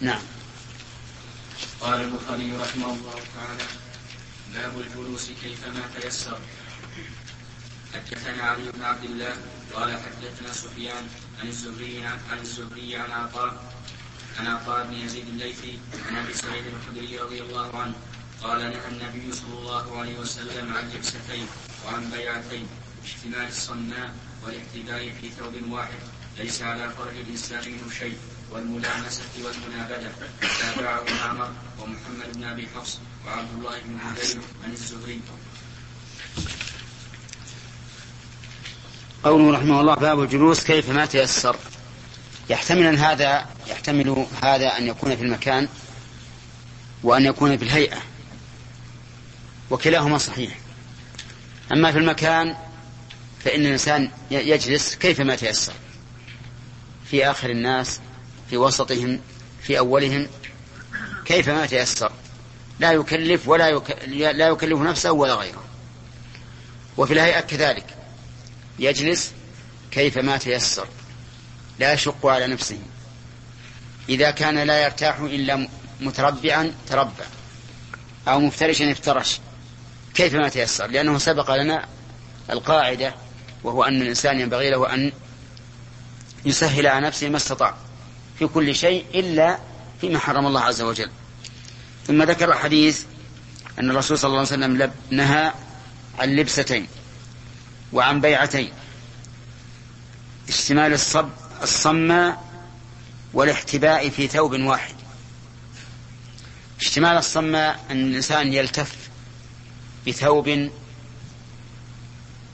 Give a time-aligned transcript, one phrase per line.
[0.00, 0.22] نعم.
[1.80, 3.64] قال البخاري رحمه الله تعالى
[4.54, 6.38] باب الجلوس كيفما تيسر.
[7.94, 9.36] حدثنا علي بن عبد الله
[9.74, 11.04] قال حدثنا سفيان
[11.40, 13.72] عن الزهري عن الزهري عن عطاء
[14.38, 17.94] عن عطاء بن يزيد الليثي عن أبي سعيد الخدري رضي الله عنه
[18.42, 21.46] قال نهى النبي صلى الله عليه وسلم عن جلستين
[21.86, 22.66] وعن بيعتين
[23.04, 24.14] اجتماع الصناء
[24.44, 25.98] والاعتداء في ثوب واحد
[26.38, 28.18] ليس على فرج الإنسان منه شيء.
[28.52, 30.12] والملامسة والمنابذة
[30.60, 35.20] تابعه معمر ومحمد بن أبي حفص وعبد الله بن هذيل عن الزهري.
[39.24, 41.56] قوله رحمه الله باب الجلوس كيف ما تيسر.
[42.50, 45.68] يحتمل أن هذا يحتمل هذا أن يكون في المكان
[47.02, 47.98] وأن يكون في الهيئة
[49.70, 50.58] وكلاهما صحيح.
[51.72, 52.56] أما في المكان
[53.44, 55.72] فإن الإنسان يجلس كيفما تيسر.
[57.10, 58.00] في آخر الناس
[58.50, 59.20] في وسطهم
[59.62, 60.28] في أولهم.
[61.24, 62.12] كيفما تيسر؟
[62.78, 63.90] لا يكلف ولا يك...
[64.08, 65.64] لا يكلف نفسه ولا غيره.
[66.96, 67.86] وفي الهيئة كذلك.
[68.78, 69.32] يجلس
[69.90, 70.88] كيفما تيسر.
[71.78, 72.78] لا يشق على نفسه.
[74.08, 75.68] إذا كان لا يرتاح إلا
[76.00, 77.24] متربعا تربع.
[78.28, 79.40] أو مفترشا افترش.
[80.14, 81.86] كيفما تيسر؟ لأنه سبق لنا
[82.50, 83.14] القاعدة
[83.64, 85.12] وهو أن الإنسان ينبغي له أن
[86.44, 87.85] يسهل على نفسه ما استطاع.
[88.38, 89.58] في كل شيء إلا
[90.00, 91.10] فيما حرم الله عز وجل.
[92.06, 93.04] ثم ذكر الحديث
[93.78, 95.52] أن الرسول صلى الله عليه وسلم نهى
[96.18, 96.86] عن لبستين
[97.92, 98.72] وعن بيعتين.
[100.48, 101.28] اشتمال الصب
[101.62, 102.44] الصماء
[103.32, 104.94] والاحتباء في ثوب واحد.
[106.80, 108.96] اشتمال الصماء أن الإنسان يلتف
[110.06, 110.70] بثوب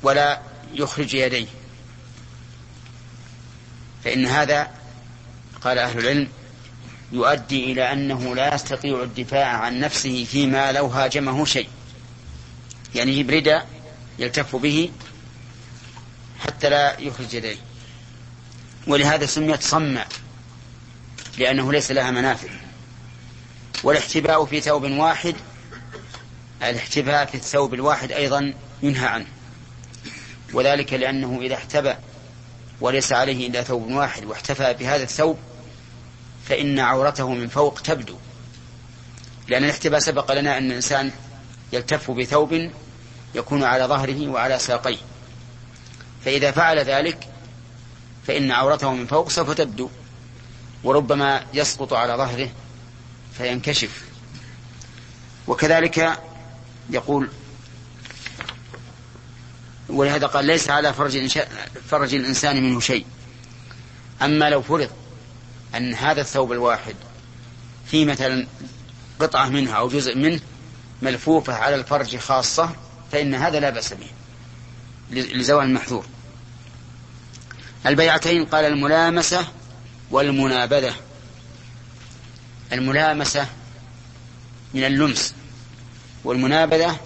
[0.03, 0.41] ولا
[0.75, 1.47] يخرج يديه.
[4.05, 4.71] فإن هذا
[5.65, 6.29] قال أهل العلم
[7.13, 11.69] يؤدي إلى أنه لا يستطيع الدفاع عن نفسه فيما لو هاجمه شيء.
[12.95, 13.69] يعني يجيب رداء
[14.19, 14.91] يلتف به
[16.41, 17.57] حتى لا يخرج يديه.
[18.87, 20.07] ولهذا سميت صمع
[21.39, 22.49] لأنه ليس لها منافذ
[23.83, 25.37] والاحتباء في ثوب واحد
[26.63, 29.27] الاحتباء في الثوب الواحد أيضا ينهى عنه.
[30.53, 31.95] وذلك لأنه إذا احتبى
[32.81, 35.39] وليس عليه إلا ثوب واحد واحتفى بهذا الثوب
[36.49, 38.17] فإن عورته من فوق تبدو.
[39.49, 41.11] لأن الاحتباء سبق لنا أن الإنسان
[41.73, 42.71] يلتف بثوب
[43.35, 44.99] يكون على ظهره وعلى ساقيه.
[46.25, 47.29] فإذا فعل ذلك
[48.27, 49.91] فإن عورته من فوق سوف تبدو
[50.85, 52.49] وربما يسقط على ظهره
[53.39, 54.05] فينكشف.
[55.47, 56.21] وكذلك
[56.91, 57.29] يقول
[59.89, 61.39] ولهذا قال ليس على فرج
[61.89, 63.07] فرج الإنسان منه شيء.
[64.23, 64.91] أما لو فرض
[65.75, 66.95] أن هذا الثوب الواحد
[67.87, 68.47] في مثلا
[69.21, 70.41] قطعة منها أو جزء منه
[71.03, 72.71] ملفوفة على الفرج خاصة
[73.13, 74.07] فإن هذا لا بأس به
[75.11, 76.07] لزوال المحذور
[77.87, 79.47] البيعتين قال الملامسة
[80.11, 80.95] والمنابذة.
[82.73, 83.47] الملامسة
[84.75, 85.35] من اللمس
[86.25, 87.01] والمنابذة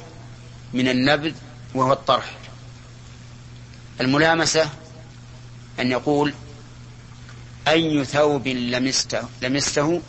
[0.73, 1.35] من النبذ
[1.75, 2.37] وهو الطرح.
[4.01, 4.71] الملامسة
[5.81, 6.35] أن يقول
[7.69, 10.03] أي ثوب لمسته, لمسته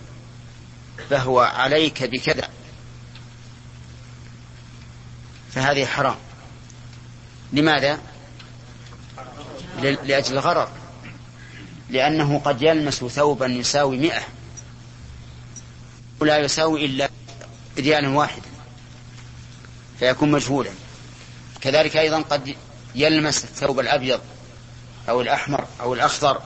[1.10, 2.50] فهو عليك بكذا.
[5.52, 6.16] فهذه حرام.
[7.54, 8.00] لماذا؟
[9.82, 10.70] لأجل الغرر.
[11.90, 14.22] لأنه قد يلمس ثوبا يساوي مئة.
[16.20, 17.10] ولا يساوي إلا
[17.78, 18.50] ريالا واحدا.
[20.00, 20.72] فيكون مجهولا.
[21.62, 22.56] كذلك أيضا قد
[22.96, 24.22] يلمس الثوب الأبيض
[25.10, 26.42] أو الأحمر أو الأخضر.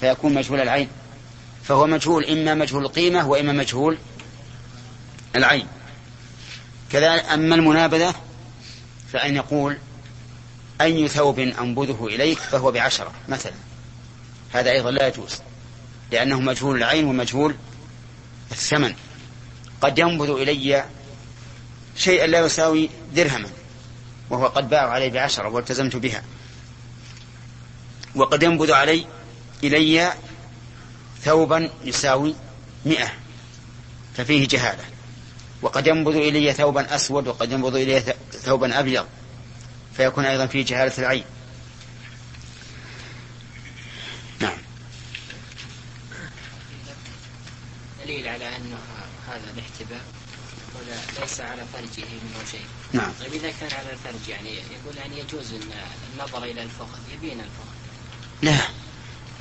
[0.00, 0.88] فيكون مجهول العين.
[1.64, 3.98] فهو مجهول إما مجهول القيمة وإما مجهول
[5.36, 5.66] العين.
[6.92, 8.14] كذلك أما المنابذة
[9.12, 9.78] فأن يقول
[10.80, 13.52] أي ثوب أنبذه إليك فهو بعشرة مثلا.
[14.52, 15.34] هذا أيضا لا يجوز
[16.10, 17.54] لأنه مجهول العين ومجهول
[18.50, 18.94] الثمن.
[19.80, 20.84] قد ينبذ إلي
[21.96, 23.48] شيئا لا يساوي درهما
[24.30, 26.22] وهو قد باع علي بعشرة والتزمت بها.
[28.14, 29.06] وقد ينبذ علي
[29.64, 30.12] إلي
[31.22, 32.34] ثوبا يساوي
[32.86, 33.12] مئة
[34.16, 34.84] ففيه جهالة.
[35.62, 39.06] وقد ينبذ إلي ثوبا أسود وقد ينبذ إلي ثوبا أبيض
[39.96, 41.24] فيكون أيضا فيه جهالة العين.
[44.40, 44.58] نعم.
[48.04, 48.78] دليل على أن
[49.28, 50.00] هذا الاحتباء
[51.20, 52.66] ليس على فرجه منه شيء.
[52.92, 53.12] نعم.
[53.20, 55.54] طيب إذا كان على الفرج يعني يقول يعني يجوز
[56.14, 57.78] النظر إلى الفخذ يبين الفخذ.
[58.42, 58.58] لا.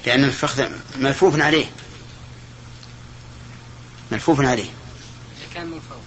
[0.07, 1.65] لأن الفخذ ملفوف عليه.
[4.11, 4.69] ملفوف عليه.
[5.53, 6.01] كان من فوق.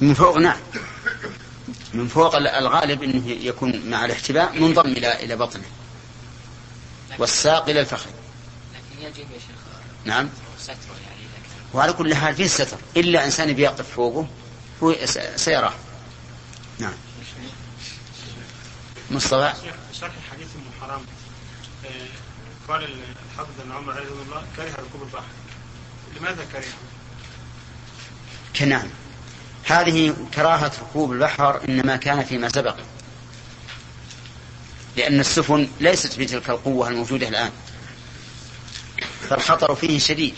[0.00, 0.56] من فوق نعم.
[1.94, 5.64] من فوق الغالب إنه يكون مع الاحتباء منضم إلى إلى بطنه.
[7.18, 8.10] والساق إلى الفخذ.
[8.74, 9.56] لكن يجب يا شيخ
[10.04, 10.28] نعم.
[10.58, 11.26] ستره يعني
[11.74, 14.28] وعلى كل حال فيه ستر إلا إنسان بيقف فوقه
[14.82, 14.96] هو
[15.36, 15.72] سيراه.
[16.78, 16.94] نعم.
[19.10, 19.52] مصطفى؟
[20.00, 21.00] شرح حديث ام حرام
[21.84, 21.88] آه،
[22.70, 25.24] قال الحافظ ابن عمر رحمه الله كره ركوب البحر.
[26.20, 26.64] لماذا كره؟
[28.56, 28.88] كنعم
[29.64, 32.76] هذه كراهة ركوب البحر إنما كان فيما سبق
[34.96, 37.50] لأن السفن ليست بتلك القوة الموجودة الآن
[39.28, 40.34] فالخطر فيه شديد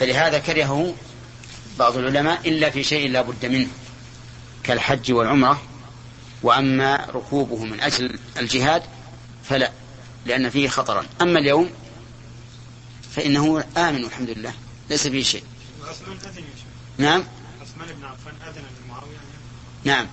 [0.00, 0.94] فلهذا كرهه
[1.78, 3.68] بعض العلماء إلا في شيء لا بد منه
[4.64, 5.62] كالحج والعمرة
[6.42, 8.82] وأما ركوبه من أجل الجهاد
[9.48, 9.72] فلا.
[10.28, 11.06] لأن فيه خطرا.
[11.20, 11.70] أما اليوم
[13.16, 14.52] فإنه آمن الحمد لله.
[14.90, 15.44] ليس فيه شيء.
[16.98, 17.24] نعم.
[17.60, 19.16] عثمان بن عفان أذن لمعاوية
[19.84, 20.06] نعم.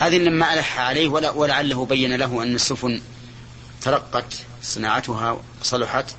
[0.00, 3.00] هذه لما ألح عليه ولا ولعله بين له أن السفن
[3.80, 6.14] ترقت صناعتها صلحت.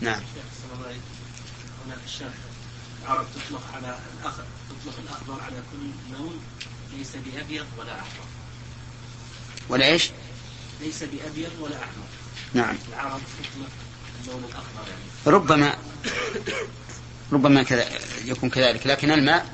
[0.00, 0.20] نعم.
[3.02, 6.40] العرب تطلق على الأخضر تطلق الأخضر على كل لون
[6.98, 8.26] ليس بأبيض ولا أحمر.
[9.68, 10.10] ولا إيش؟
[10.82, 12.06] ليس بأبيض ولا أحمر.
[12.54, 12.76] نعم.
[12.88, 13.68] العرب تطلق
[14.24, 15.36] اللون الأخضر يعني.
[15.36, 15.76] ربما
[17.32, 17.88] ربما كذا
[18.24, 19.46] يكون كذلك لكن الماء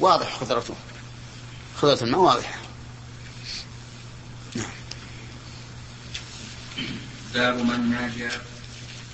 [0.00, 0.74] واضح خضرته.
[1.76, 2.54] خضرة الماء واضحة.
[7.34, 8.28] باب من ناجى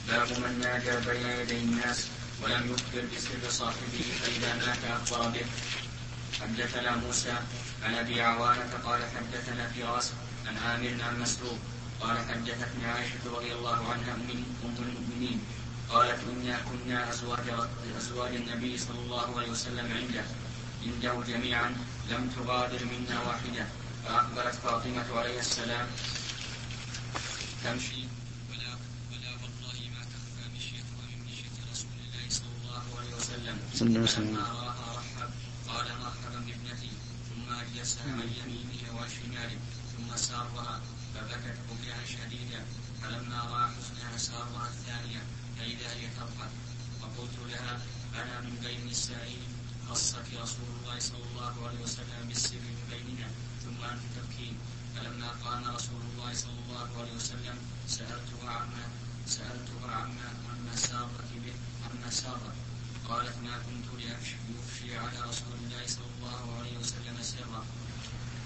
[0.08, 2.06] باب من ناجى بين يدي الناس
[2.42, 5.44] ولم يخبر بسر صاحبه فإذا مات أخبر به
[6.40, 7.34] حدثنا موسى
[7.82, 10.10] عن أبي عوانة قال حدثنا فراس
[10.46, 11.58] عن عامر عن مسروق
[12.00, 15.40] قال حدثتني عائشة رضي الله عنها أم أم المؤمنين.
[15.88, 17.46] قالت إنا كنا أزواج
[17.98, 20.24] أزواج النبي صلى الله عليه وسلم عنده.
[20.86, 21.76] عنده جميعا
[22.10, 23.66] لم تغادر منا واحدة.
[24.04, 25.86] فأقبلت فاطمة عليه السلام
[27.64, 28.02] تمشي.
[28.50, 28.70] ولا
[29.10, 33.56] ولا والله ما تخفى مشيتها من مشية رسول الله صلى الله عليه وسلم.
[33.74, 34.36] صلى الله عليه وسلم.
[34.36, 35.30] رحب
[35.68, 36.90] قال مرحبا بابنتي
[37.28, 39.58] ثم أجلسها عن يمينه وشماله
[40.02, 40.80] ثم سارها
[41.14, 42.64] فبكت بكاء شديدا
[43.02, 45.22] فلما رأى حزنها سارها الثانية
[45.58, 46.50] فإذا هي تضحك
[47.02, 47.80] وقلت لها
[48.14, 49.36] أنا من بين النساء
[49.88, 53.28] خصك رسول الله صلى الله عليه وسلم بالسر من بيننا
[53.64, 54.56] ثم أنت تبكين.
[54.96, 57.58] فلما قام رسول الله صلى الله عليه وسلم
[57.88, 58.84] سألته عما
[59.26, 62.56] سألته عما عما سارت به عما سارت.
[63.08, 67.64] قالت ما كنت لأفشي على رسول الله صلى الله عليه وسلم سرا.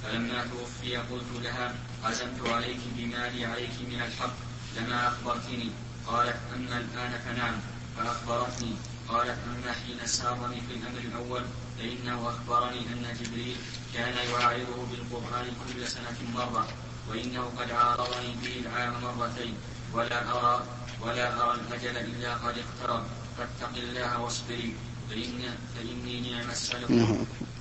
[0.02, 4.34] فلما توفي قلت لها عزمت عليك بما لي عليك من الحق
[4.76, 5.70] لما أخبرتني؟
[6.06, 7.60] قالت أما الآن فنعم.
[7.96, 8.72] فأخبرتني
[9.08, 11.42] قالت أما حين سارني في الأمر الأول
[11.78, 13.56] فإنه أخبرني أن جبريل
[13.94, 16.68] كان يعارضه بالقرآن كل سنة مرة
[17.10, 19.54] وإنه قد عارضني به العام مرتين
[19.92, 20.64] ولا أرى
[21.00, 23.04] ولا أرى الأجل إلا قد اقترب
[23.38, 24.74] فاتق الله واصبري
[25.10, 26.90] فإن فإني نعم السلف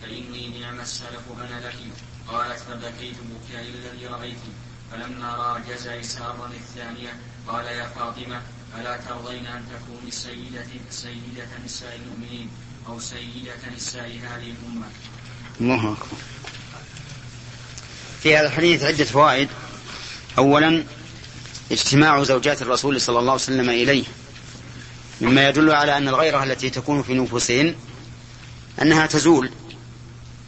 [0.01, 1.75] فإني نعم السلف أنا لك.
[2.27, 4.37] قالت فبكيت بكائي الذي رأيت
[4.91, 8.41] فلما رأى جزعي سارا الثانية قال يا فاطمة
[8.79, 12.49] ألا ترضين أن تكوني سيدة سيدة نساء المؤمنين
[12.87, 14.87] أو سيدة نساء هذه الأمة؟
[15.61, 16.17] الله أكبر.
[18.21, 19.49] في هذا الحديث عدة فوائد.
[20.37, 20.83] أولا
[21.71, 24.05] اجتماع زوجات الرسول صلى الله عليه وسلم إليه.
[25.21, 27.75] مما يدل على أن الغيرة التي تكون في نفوسهن
[28.81, 29.51] أنها تزول.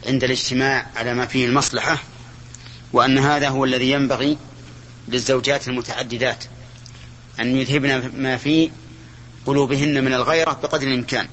[0.08, 2.02] عند الاجتماع على ما فيه المصلحة
[2.92, 4.38] وأن هذا هو الذي ينبغي
[5.08, 6.44] للزوجات المتعددات
[7.40, 8.70] أن يذهبن ما في
[9.46, 11.28] قلوبهن من الغيرة بقدر الإمكان.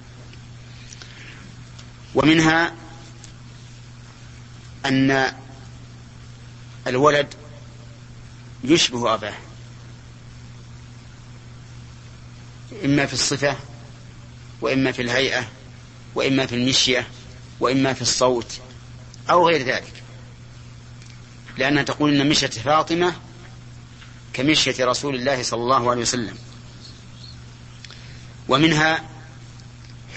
[2.16, 2.74] ومنها
[4.86, 5.34] أن
[6.88, 7.28] الولد
[8.64, 9.34] يشبه أباه
[12.86, 13.56] إما في الصفة
[14.62, 15.48] وإما في الهيئة
[16.16, 17.08] وإما في المشية
[17.60, 18.62] وإما في الصوت
[19.30, 20.04] أو غير ذلك.
[21.58, 23.14] لأنها تقول إن مشية فاطمة
[24.34, 26.38] كمشية رسول الله صلى الله عليه وسلم.
[28.48, 29.04] ومنها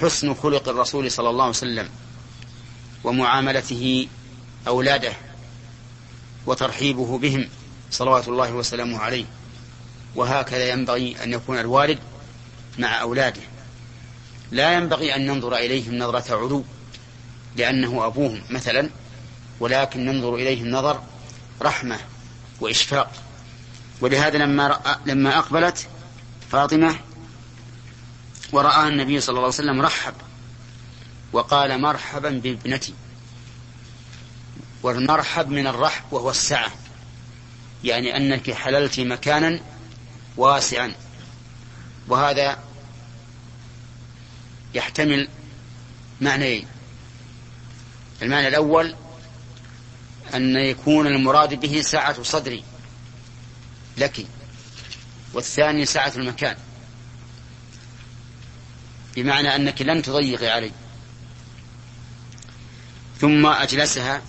[0.00, 1.88] حسن خلق الرسول صلى الله عليه وسلم
[3.04, 4.08] ومعاملته
[4.66, 5.12] أولاده
[6.46, 7.48] وترحيبه بهم
[7.90, 9.24] صلوات الله وسلامه عليه.
[10.14, 11.98] وهكذا ينبغي أن يكون الوالد
[12.78, 13.40] مع أولاده.
[14.50, 16.64] لا ينبغي أن ننظر إليهم نظرة علو
[17.58, 18.90] لأنه أبوهم مثلا
[19.60, 21.02] ولكن ننظر إليهم نظر
[21.62, 21.98] رحمة
[22.60, 23.12] وإشفاق.
[24.00, 25.88] ولهذا لما رأى لما أقبلت
[26.50, 26.98] فاطمة
[28.52, 30.14] ورآها النبي صلى الله عليه وسلم رحب
[31.32, 32.94] وقال مرحبا بابنتي.
[34.82, 36.72] والمرحب من الرحب وهو السعة.
[37.84, 39.60] يعني أنك حللت مكانا
[40.36, 40.94] واسعا.
[42.08, 42.58] وهذا
[44.74, 45.28] يحتمل
[46.20, 46.66] معنيين.
[48.22, 48.94] المعنى الأول
[50.34, 52.64] أن يكون المراد به سعة صدري
[53.98, 54.26] لك
[55.32, 56.56] والثاني سعة المكان.
[59.16, 60.72] بمعنى أنك لن تضيقي علي.
[63.20, 64.22] ثم أجلسها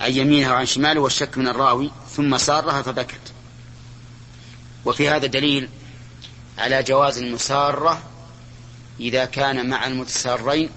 [0.00, 3.32] عن يمينها وعن شماله والشك من الراوي ثم سارها فبكت.
[4.84, 5.68] وفي هذا دليل
[6.58, 8.02] على جواز المسارة
[9.00, 10.70] إذا كان مع المتسارين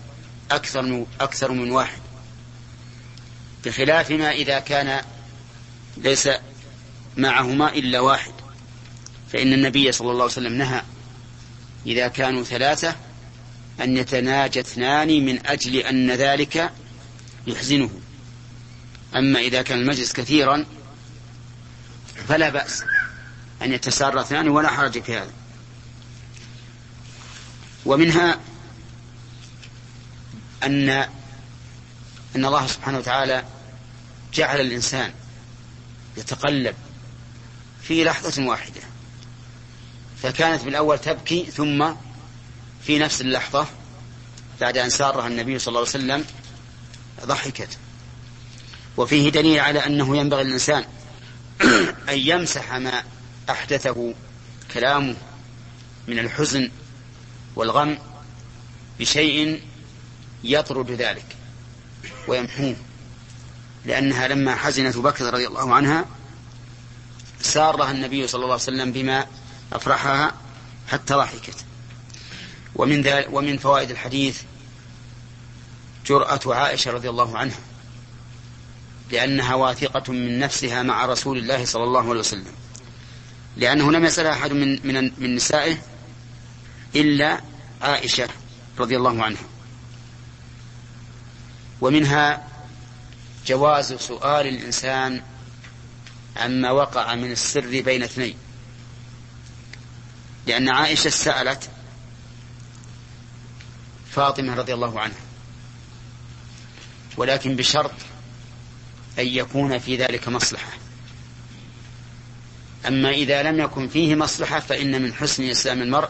[0.51, 1.99] أكثر من أكثر من واحد.
[3.65, 5.01] بخلاف ما إذا كان
[5.97, 6.29] ليس
[7.17, 8.33] معهما إلا واحد.
[9.33, 10.81] فإن النبي صلى الله عليه وسلم نهى
[11.85, 12.95] إذا كانوا ثلاثة
[13.81, 16.71] أن يتناجى اثنان من أجل أن ذلك
[17.47, 17.89] يحزنه.
[19.15, 20.65] أما إذا كان المجلس كثيرا
[22.27, 22.83] فلا بأس
[23.61, 25.31] أن يتسارى اثنان ولا حرج في هذا.
[27.85, 28.39] ومنها
[30.63, 31.07] أن
[32.35, 33.43] أن الله سبحانه وتعالى
[34.33, 35.13] جعل الإنسان
[36.17, 36.75] يتقلب
[37.81, 38.81] في لحظة واحدة
[40.23, 41.93] فكانت بالأول تبكي ثم
[42.83, 43.67] في نفس اللحظة
[44.61, 46.25] بعد أن سارها النبي صلى الله عليه وسلم
[47.25, 47.77] ضحكت.
[48.97, 50.85] وفيه دليل على أنه ينبغي للإنسان
[52.09, 53.03] أن يمسح ما
[53.49, 54.13] أحدثه
[54.73, 55.15] كلامه
[56.07, 56.71] من الحزن
[57.55, 57.97] والغم
[58.99, 59.61] بشيء
[60.43, 61.38] يطرد ذلك.
[62.27, 62.75] ويمحوه
[63.85, 66.05] لأنها لما حزنت بكر رضي الله عنها
[67.41, 69.27] سارها النبي صلى الله عليه وسلم بما
[69.73, 70.33] أفرحها
[70.87, 71.65] حتى ضحكت.
[72.75, 74.41] ومن ومن فوائد الحديث
[76.05, 77.59] جرأة عائشة رضي الله عنها
[79.11, 82.53] لأنها واثقة من نفسها مع رسول الله صلى الله عليه وسلم.
[83.57, 85.77] لأنه لم يسألها أحد من من من نسائه
[86.95, 87.41] إلا
[87.81, 88.29] عائشة
[88.79, 89.43] رضي الله عنها.
[91.81, 92.47] ومنها
[93.45, 95.21] جواز سؤال الإنسان
[96.37, 98.35] عما وقع من السر بين اثنين.
[100.47, 101.69] لأن عائشة سألت
[104.11, 105.19] فاطمة رضي الله عنها
[107.17, 107.91] ولكن بشرط
[109.19, 110.71] أن يكون في ذلك مصلحة.
[112.87, 116.09] أما إذا لم يكن فيه مصلحة فإن من حسن إسلام المرء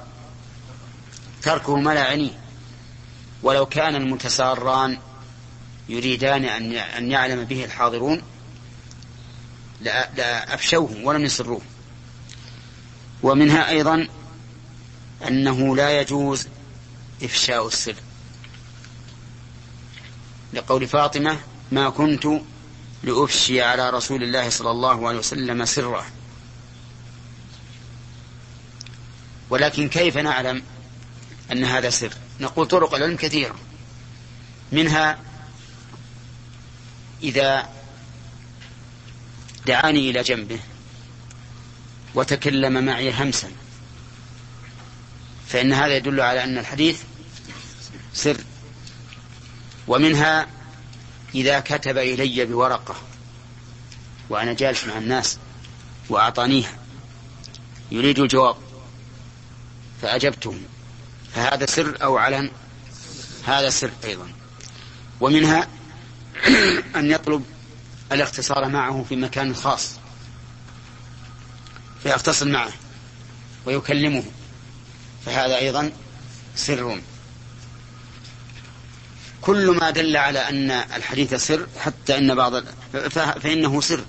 [1.42, 2.40] تركه ما لا يعنيه
[3.44, 4.98] ولو كان المتساران
[5.90, 6.46] يريدان
[6.98, 8.22] أن يعلم به الحاضرون
[9.82, 11.62] لأفشوه ولم يسروه
[13.24, 14.08] ومنها أيضا
[15.28, 16.48] أنه لا يجوز
[17.24, 17.96] إفشاء السر.
[20.54, 21.40] لقول فاطمة
[21.72, 22.28] ما كنت
[23.04, 26.06] لأفشي على رسول الله صلى الله عليه وسلم سرا.
[29.50, 30.64] ولكن كيف نعلم
[31.52, 33.56] أن هذا سر؟ نقول طرق العلم كثيرة.
[34.72, 35.20] منها
[37.24, 37.70] إذا
[39.66, 40.60] دعاني إلى جنبه
[42.16, 43.52] وتكلم معي همسا
[45.48, 47.02] فإن هذا يدل على أن الحديث
[48.14, 48.38] سر
[49.88, 50.48] ومنها
[51.36, 52.96] إذا كتب إلي بورقة
[54.30, 55.38] وأنا جالس مع الناس
[56.10, 56.78] وأعطانيها
[57.92, 58.56] يريد الجواب
[60.02, 60.58] فأجبته
[61.36, 62.52] فهذا سر أو علن؟
[63.46, 64.32] هذا سر أيضا.
[65.22, 65.68] ومنها
[66.96, 67.46] أن يطلب
[68.12, 69.92] الاختصار معه في مكان خاص
[72.04, 72.72] فيختصر معه
[73.66, 74.24] ويكلمه
[75.26, 75.92] فهذا أيضا
[76.56, 77.02] سر.
[79.42, 82.64] كل ما دل على أن الحديث سر حتى أن بعض
[83.42, 84.06] فإنه سر.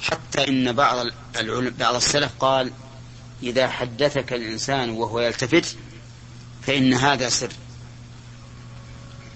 [0.00, 1.06] حتى إن بعض
[1.78, 2.72] بعض السلف قال
[3.42, 5.76] إذا حدثك الإنسان وهو يلتفت
[6.66, 7.52] فإن هذا سر.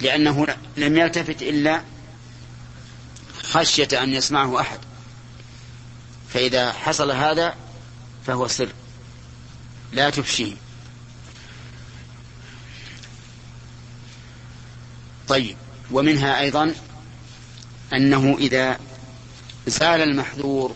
[0.03, 1.83] لأنه لم يلتفت إلا
[3.43, 4.79] خشية أن يسمعه أحد.
[6.29, 7.55] فإذا حصل هذا
[8.27, 8.69] فهو سر.
[9.93, 10.55] لا تفشيه.
[15.29, 15.57] طيب
[15.91, 16.75] ومنها أيضا
[17.93, 18.79] أنه إذا
[19.67, 20.75] زال المحذور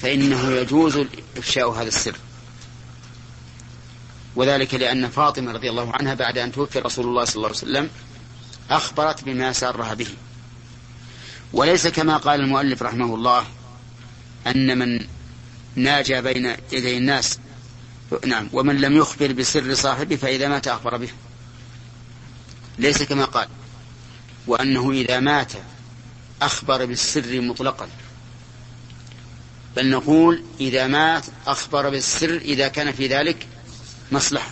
[0.00, 2.16] فإنه يجوز إفشاء هذا السر.
[4.36, 7.90] وذلك لأن فاطمة رضي الله عنها بعد أن توفي رسول الله صلى الله عليه وسلم
[8.70, 10.06] أخبرت بما سارها به.
[11.52, 13.46] وليس كما قال المؤلف رحمه الله
[14.46, 15.06] أن من
[15.74, 17.38] ناجى بين يدي الناس
[18.26, 21.08] نعم ومن لم يخبر بسر صاحبه فإذا مات أخبر به.
[22.78, 23.48] ليس كما قال
[24.46, 25.52] وأنه إذا مات
[26.42, 27.88] أخبر بالسر مطلقا.
[29.76, 33.46] بل نقول إذا مات أخبر بالسر إذا كان في ذلك
[34.12, 34.50] مصلحة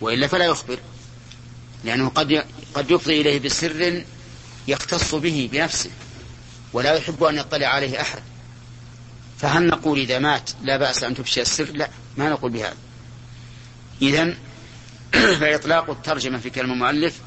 [0.00, 0.78] وإلا فلا يخبر
[1.84, 4.04] لأنه قد قد يفضي إليه بسر
[4.68, 5.90] يختص به بنفسه
[6.72, 8.22] ولا يحب أن يطلع عليه أحد.
[9.38, 12.76] فهل نقول إذا مات لا بأس أن تفشي السر؟ لا ما نقول بهذا.
[14.02, 14.34] إذا
[15.40, 17.20] فإطلاق الترجمة في كلمة المؤلف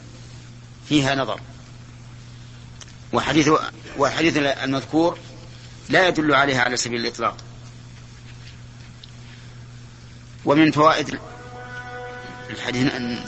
[0.89, 1.39] فيها نظر.
[3.13, 3.49] وحديث
[3.97, 5.17] والحديث المذكور
[5.89, 7.37] لا يدل عليها على سبيل الإطلاق.
[10.45, 11.19] ومن فوائد
[12.49, 13.19] الحديث أن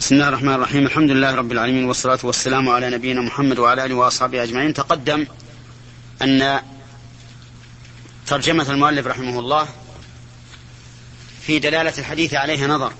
[0.00, 0.86] بسم الله الرحمن الرحيم.
[0.86, 4.74] الحمد لله رب العالمين والصلاة والسلام على نبينا محمد وعلى آله وأصحابه أجمعين.
[4.74, 5.26] تقدم
[6.22, 6.60] أن
[8.26, 9.68] ترجمة المؤلف رحمه الله
[11.46, 12.92] في دلالة الحديث عليها نظر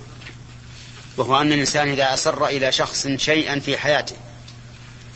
[1.17, 4.15] وهو أن الإنسان إذا أسر إلى شخص شيئا في حياته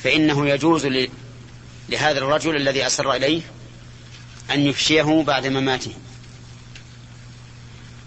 [0.03, 0.85] فإنه يجوز
[1.89, 3.41] لهذا الرجل الذي أسر إليه
[4.51, 5.93] أن يفشيه بعد مماته.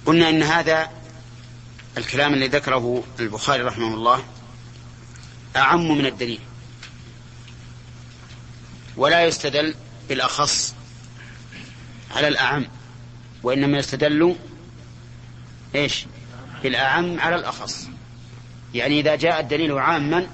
[0.07, 0.91] قلنا إن هذا
[1.99, 4.25] الكلام الذي ذكره البخاري رحمه الله
[5.57, 6.41] أعم من الدليل
[8.97, 9.75] ولا يستدل
[10.09, 10.75] بالأخص
[12.17, 12.67] على الأعم
[13.43, 14.37] وإنما يستدل
[15.75, 16.07] إيش؟
[16.63, 17.89] بالأعم على الأخص.
[18.75, 20.27] يعني إذا جاء الدليل عاما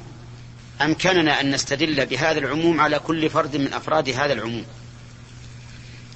[0.81, 4.65] أمكننا أن نستدل بهذا العموم على كل فرد من أفراد هذا العموم.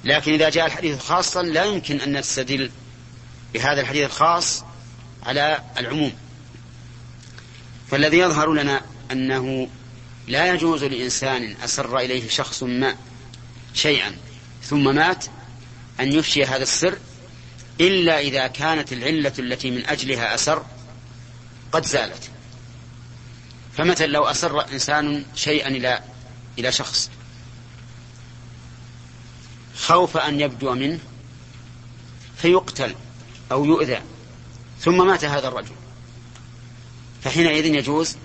[0.03, 2.71] لكن إذا جاء الحديث خاصا لا يمكن أن نستدل
[3.53, 4.63] بهذا الحديث الخاص
[5.25, 6.11] على العموم.
[7.91, 9.67] فالذي يظهر لنا أنه
[10.27, 12.95] لا يجوز لإنسان أسر إليه شخص ما
[13.73, 14.17] شيئا
[14.63, 15.25] ثم مات
[15.99, 16.97] أن يفشي هذا السر
[17.81, 20.65] إلا إذا كانت العلة التي من أجلها أسر
[21.71, 22.29] قد زالت.
[23.77, 26.03] فمثلا لو أسر إنسان شيئا إلى
[26.59, 27.09] إلى شخص
[29.77, 30.99] خوف أن يبدو منه
[32.37, 32.95] فيقتل
[33.51, 34.01] أو يؤذى
[34.79, 35.75] ثم مات هذا الرجل.
[37.23, 38.15] فحينئذ يجوز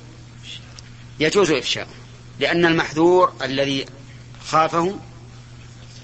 [1.20, 1.94] يجوز إفشاؤه
[2.38, 3.86] لأن المحذور الذي
[4.46, 4.98] خافه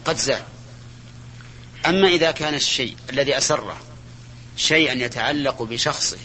[0.04, 0.42] قد زال.
[1.87, 3.77] أما إذا كان الشيء الذي أسره
[4.57, 6.18] شيئا يتعلق بشخصه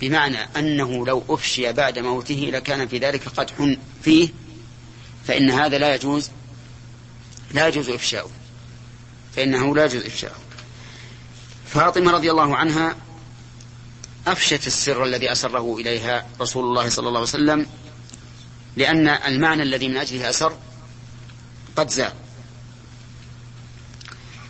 [0.00, 4.28] بمعنى أنه لو أفشي بعد موته لكان في ذلك قدح فيه
[5.26, 6.30] فإن هذا لا يجوز
[7.50, 8.30] لا يجوز إفشاؤه.
[9.36, 10.36] فإنه لا يجوز إفشاؤه.
[11.66, 12.96] فاطمة رضي الله عنها
[14.26, 17.66] أفشت السر الذي أسره إليها رسول الله صلى الله عليه وسلم
[18.76, 20.58] لأن المعنى الذي من أجله أسر
[21.76, 22.12] قد زال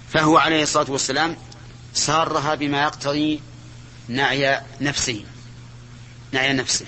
[0.08, 1.36] فهو عليه الصلاة والسلام
[1.94, 3.40] سارها بما يقتضي
[4.08, 5.24] نعي نفسه
[6.32, 6.86] نعي نفسه.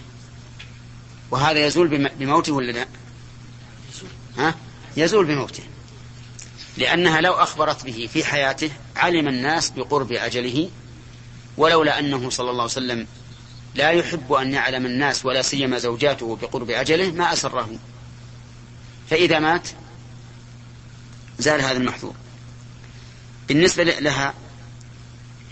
[1.31, 2.87] وهذا يزول بموته ولا لا؟
[4.39, 4.55] ها؟
[4.97, 5.63] يزول بموته.
[6.77, 10.71] لأنها لو أخبرت به في حياته علم الناس بقرب أجله
[11.57, 13.07] ولولا أنه صلى الله عليه وسلم
[13.75, 17.71] لا يحب أن يعلم الناس ولا سيما زوجاته بقرب أجله ما أسره.
[19.11, 19.69] فإذا مات
[21.39, 22.15] زال هذا المحظور.
[23.49, 24.35] بالنسبة لها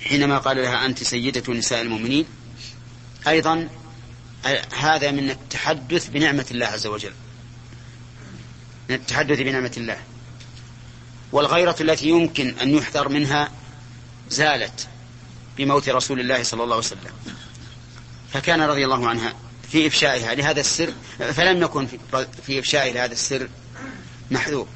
[0.02, 2.26] حينما قال لها أنت سيدة نساء المؤمنين
[3.28, 3.68] أيضا
[4.78, 7.12] هذا من التحدث بنعمة الله عز وجل.
[8.88, 9.98] من التحدث بنعمة الله.
[11.32, 13.50] والغيرة التي يمكن أن يحذر منها
[14.30, 14.88] زالت
[15.56, 17.12] بموت رسول الله صلى الله عليه وسلم.
[18.32, 19.34] فكان رضي الله عنها
[19.70, 20.34] في إفشائها.
[20.34, 21.86] لهذا السر فلم يكن
[22.46, 23.48] في إفشائه لهذا السر
[24.30, 24.68] محذور.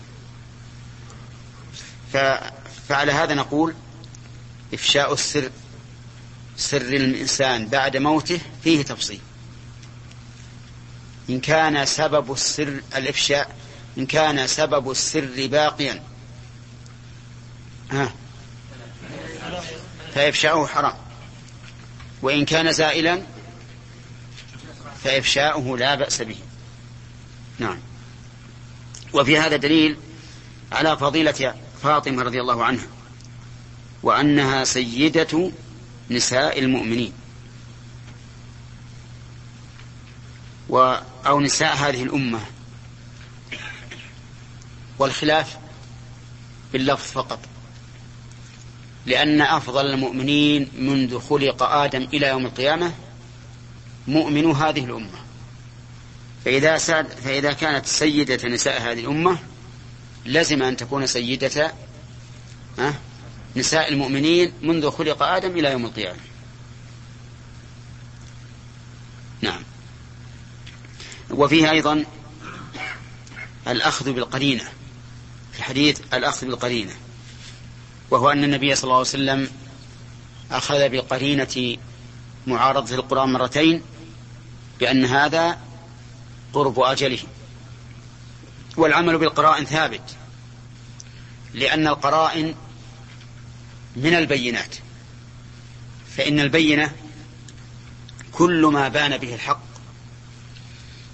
[2.91, 3.75] فعلى هذا نقول
[4.75, 5.51] إفشاء السر
[6.57, 9.21] سر الإنسان بعد موته فيه تفصيل.
[11.31, 13.57] إن كان سبب السر الإفشاء
[13.99, 16.03] إن كان سبب السر باقيا.
[17.91, 18.13] ها.
[20.15, 20.95] فإفشاؤه حرام.
[22.23, 23.23] وإن كان زائلا
[25.05, 26.39] فإفشاؤه لا بأس به.
[27.59, 27.79] نعم.
[29.13, 29.97] وفي هذا دليل
[30.73, 32.87] على فضيلة فاطمة رضي الله عنها
[34.03, 35.51] وأنها سيدة
[36.11, 37.13] نساء المؤمنين.
[40.69, 42.41] و أو نساء هذه الأمة.
[44.99, 45.59] والخلاف
[46.73, 47.39] باللفظ فقط.
[49.07, 52.93] لأن أفضل المؤمنين منذ خلق آدم إلى يوم القيامة
[54.09, 55.21] مؤمن هذه الأمة.
[56.45, 59.39] فإذا, فإذا كانت سيدة نساء هذه الأمة
[60.27, 61.73] لزم أن تكون سيدة
[63.57, 66.19] نساء المؤمنين منذ خلق آدم إلى يوم القيامة.
[69.41, 69.63] نعم.
[71.31, 72.05] وفيه أيضا
[73.69, 74.69] الأخذ بالقرينة
[75.53, 76.93] في حديث الأخذ بالقرينة
[78.11, 79.49] وهو أن النبي صلى الله عليه وسلم
[80.51, 81.77] أخذ بقرينة
[82.47, 83.83] معارضة القرآن مرتين
[84.81, 85.59] بأن هذا
[86.53, 87.19] قرب أجله.
[88.77, 90.17] والعمل بالقرائن ثابت.
[91.55, 92.55] لأن القرائن
[93.97, 94.77] من البينات.
[96.17, 96.93] فإن البينة
[98.33, 99.63] كل ما بان به الحق.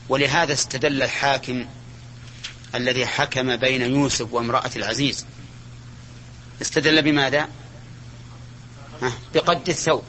[0.09, 1.67] ولهذا استدل الحاكم
[2.75, 5.27] الذي حكم بين يوسف وامرأة العزيز.
[6.63, 7.49] استدل بماذا؟
[9.35, 10.05] بقد الثوب.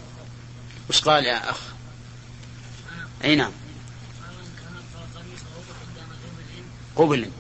[0.89, 1.60] وش قال يا أخ؟
[3.23, 3.51] أي نعم.
[6.97, 7.31] قبل.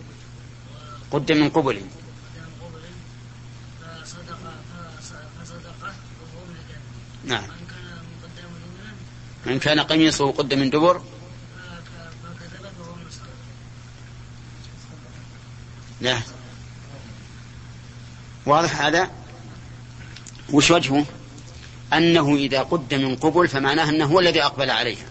[1.11, 1.81] قد من قبل.
[7.25, 7.43] نعم.
[9.47, 11.01] إن كان قميصه قد من دبر.
[16.01, 16.21] لا
[18.45, 19.11] واضح هذا؟
[20.53, 21.05] وش وجهه؟
[21.93, 25.05] أنه إذا قد من قبل فمعناه أنه هو الذي أقبل عليها.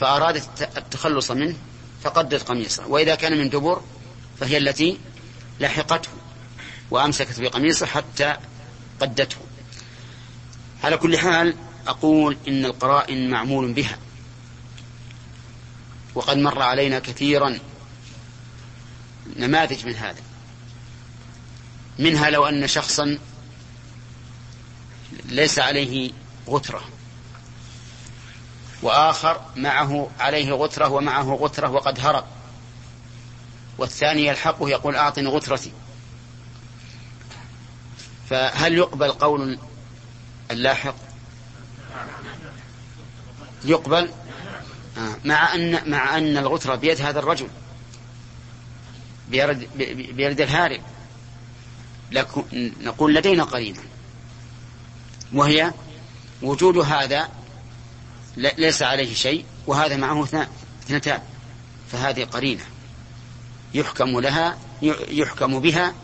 [0.00, 1.56] فأرادت التخلص منه.
[2.02, 2.86] فقدت قميصه.
[2.86, 3.82] وإذا كان من دبر
[4.40, 4.98] فهي التي
[5.60, 6.08] لحقته
[6.90, 8.36] وأمسكت بقميصه حتى
[9.00, 9.36] قدته.
[10.84, 11.54] على كل حال
[11.86, 13.98] أقول إن القرائن معمول بها.
[16.14, 17.58] وقد مر علينا كثيرا
[19.36, 20.22] نماذج من هذا.
[21.98, 23.18] منها لو أن شخصا
[25.24, 26.10] ليس عليه
[26.48, 26.84] غترة.
[28.82, 32.24] وآخر معه عليه غترة ومعه غترة وقد هرب.
[33.78, 35.72] والثاني يلحقه يقول أعطني غترتي.
[38.30, 39.58] فهل يقبل قول
[40.50, 40.94] اللاحق؟
[43.64, 44.10] يقبل؟
[44.98, 47.48] آه، مع أن مع أن الغترة بيد هذا الرجل.
[49.28, 49.68] بيد,
[50.16, 50.80] بيد الهارب.
[52.52, 53.80] نقول لدينا قرينة.
[55.32, 55.72] وهي
[56.42, 57.28] وجود هذا
[58.36, 60.28] ليس عليه شيء وهذا معه
[60.86, 61.22] اثنتان
[61.92, 62.64] فهذه قرينة.
[63.74, 64.58] يحكم لها
[65.08, 65.94] يحكم بها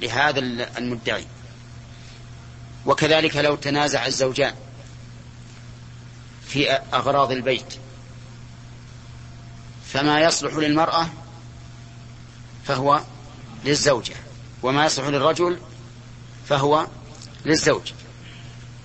[0.00, 0.38] لهذا
[0.78, 1.26] المدعي.
[2.86, 4.54] وكذلك لو تنازع الزوجان
[6.46, 7.74] في أغراض البيت
[9.86, 11.08] فما يصلح للمرأة
[12.64, 13.00] فهو
[13.64, 14.14] للزوجة
[14.62, 15.58] وما يصلح للرجل
[16.48, 16.86] فهو
[17.44, 17.92] للزوج.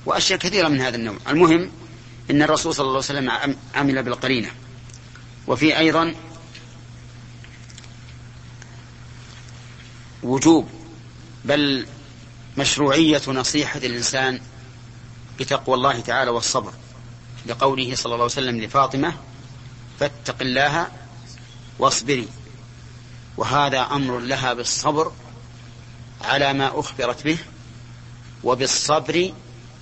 [0.05, 1.17] وأشياء كثيرة من هذا النوع.
[1.29, 1.71] المهم
[2.31, 4.51] أن الرسول صلى الله عليه وسلم عمل بالقرينة.
[5.47, 6.15] وفي أيضا
[10.23, 10.69] وجوب
[11.45, 11.87] بل
[12.57, 14.39] مشروعية نصيحة الإنسان
[15.39, 16.73] بتقوى الله تعالى والصبر
[17.45, 19.13] لقوله صلى الله عليه وسلم لفاطمة
[19.99, 20.87] فاتق الله
[21.79, 22.27] واصبري.
[23.37, 25.11] وهذا أمر لها بالصبر
[26.21, 27.37] على ما أخبرت به
[28.43, 29.33] وبالصبر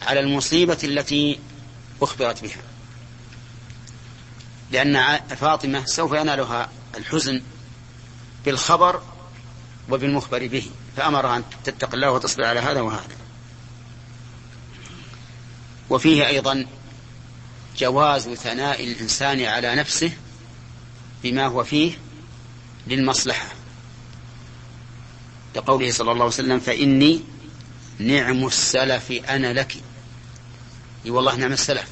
[0.01, 1.39] على المصيبة التي
[2.01, 2.61] أخبرت بها.
[4.71, 7.41] لأن فاطمة سوف ينالها الحزن
[8.45, 9.01] بالخبر
[9.89, 13.15] وبالمخبر به فأمرها أن تتق الله وتصبر على هذا وهذا.
[15.89, 16.65] وفيه أيضا
[17.77, 20.11] جواز ثناء الإنسان على نفسه
[21.23, 21.97] بما هو فيه
[22.87, 23.47] للمصلحة.
[25.55, 27.21] لقوله صلى الله عليه وسلم فإني
[27.99, 29.75] نعم السلف أنا لك.
[31.05, 31.87] إي والله نعم السلف.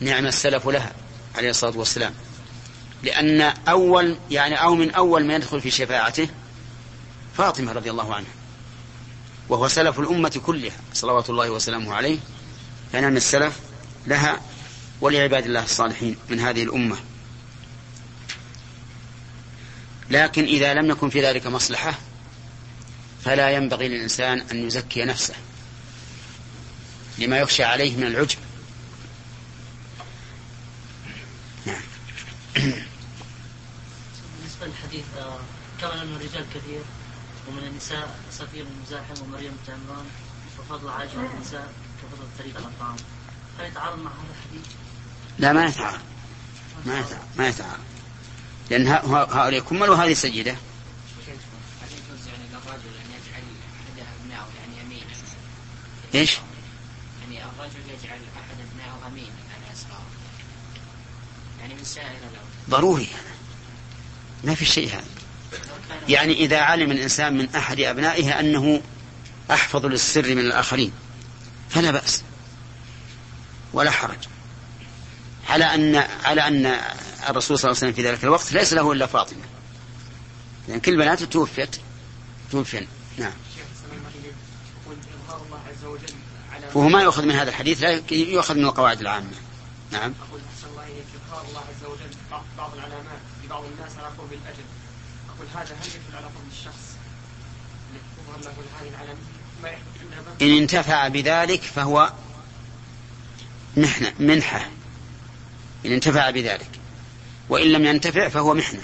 [0.00, 0.92] نعم السلف لها
[1.36, 2.14] عليه الصلاة والسلام.
[3.02, 6.28] لأن أول يعني أو من أول ما يدخل في شفاعته
[7.36, 8.30] فاطمة رضي الله عنها.
[9.48, 12.18] وهو سلف الأمة كلها صلوات الله وسلامه عليه.
[12.92, 13.58] فنعم السلف
[14.06, 14.40] لها
[15.00, 16.96] ولعباد الله الصالحين من هذه الأمة.
[20.10, 21.94] لكن إذا لم يكن في ذلك مصلحة
[23.24, 25.34] فلا ينبغي للإنسان أن يزكي نفسه.
[27.18, 28.38] لما يخشى عليه من العجب.
[31.66, 31.82] نعم.
[32.54, 35.04] بالنسبة للحديث
[35.80, 36.80] كما أن الرجال كثير
[37.48, 40.06] ومن النساء صفير المزاحم ومريم بنت عمران
[40.58, 42.96] وفضل على النساء كفضل طريق الأطعام
[43.58, 44.66] هل يتعارض مع هذا الحديث؟
[45.38, 46.00] لا ما يتعارض.
[46.86, 47.26] ما يتعارض.
[47.36, 47.82] ما يتعارض.
[48.70, 50.56] لأن هؤلاء كملوا هذه السجدة.
[56.14, 56.47] إيش يعني الرجل
[58.04, 60.06] يجعل أحد أبنائه أمين على أسراره.
[61.60, 62.18] يعني من سائر
[62.70, 63.08] ضروري.
[64.44, 65.04] ما في شيء هذا.
[66.08, 68.82] يعني إذا علم الإنسان من أحد أبنائه أنه
[69.50, 70.92] أحفظ للسر من الآخرين
[71.70, 72.22] فلا بأس.
[73.72, 74.18] ولا حرج.
[75.48, 76.66] على أن على أن
[77.28, 79.44] الرسول صلى الله عليه وسلم في ذلك الوقت ليس له إلا فاطمة.
[80.68, 81.76] لأن كل بناته توفيت.
[82.52, 84.36] توفين نعم شيخ سلام عليكم
[84.84, 86.14] يقول إظهار الله عز وجل
[86.52, 89.30] على وهو ما يؤخذ من هذا الحديث لا يؤخذ من القواعد العامة.
[89.92, 90.14] نعم.
[90.28, 91.06] أقول أحسن الله إليك.
[91.28, 94.64] إظهار الله عز وجل بعض, العلامات لبعض الناس على قرب الأجل.
[95.28, 96.96] أقول هذا هل يدل على فضل الشخص؟
[97.90, 99.16] الذي تظهر له هذه العلامات
[99.62, 102.12] ما يحدث إن انتفع بذلك فهو
[103.76, 104.68] محنة منحة.
[105.86, 106.70] إن انتفع بذلك.
[107.48, 108.82] وإن لم ينتفع فهو محنة.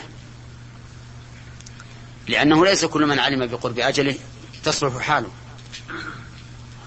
[2.28, 4.18] لأنه ليس كل من علم بقرب أجله
[4.64, 5.30] تصلح حاله.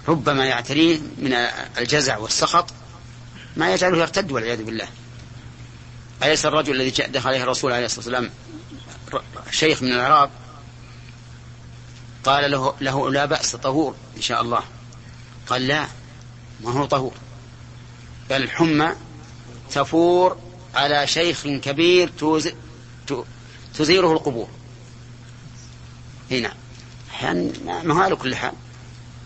[0.07, 1.33] ربما يعتريه من
[1.77, 2.69] الجزع والسخط
[3.55, 4.87] ما يجعله يرتد والعياذ بالله.
[6.23, 8.29] أليس الرجل الذي دخل عليه الرسول عليه الصلاة والسلام
[9.51, 10.29] شيخ من الأعراب
[12.23, 14.63] قال له له لا بأس طهور إن شاء الله.
[15.47, 15.87] قال لا
[16.61, 17.13] ما هو طهور؟
[18.29, 18.95] بل الحمى
[19.71, 20.37] تفور
[20.75, 22.11] على شيخ كبير
[23.73, 24.49] تزيره القبور.
[26.31, 26.53] هنا
[27.11, 28.53] أحيانا ما هو على كل حال.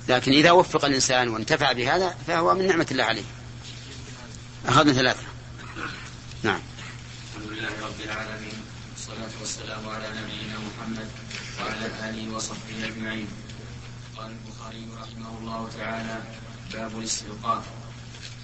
[0.10, 3.24] لكن إذا وفق الإنسان وانتفع بهذا فهو من نعمة الله عليه.
[4.66, 5.24] أخذنا ثلاثة.
[6.44, 6.60] نعم.
[7.36, 8.62] الحمد لله رب العالمين.
[8.92, 11.08] والصلاة والسلام على نبينا محمد
[11.60, 13.28] وعلى آله وصحبه أجمعين.
[14.18, 16.22] قال البخاري رحمه الله تعالى
[16.74, 17.64] باب الاستلقاء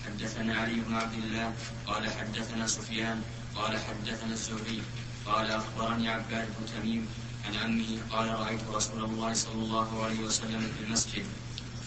[0.06, 1.54] حدثنا علي بن عبد الله
[1.88, 3.22] قال حدثنا سفيان
[3.56, 4.82] قال حدثنا الزهري
[5.26, 7.08] قال أخبرني عباد بن تميم
[7.48, 11.26] عن عمه قال رأيت رسول الله صلى الله عليه وسلم في المسجد.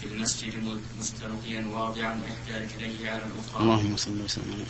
[0.00, 3.62] في المسجد مستلقيا واضعا إحدى رجليه على الأخرى.
[3.62, 4.66] اللهم صل وسلم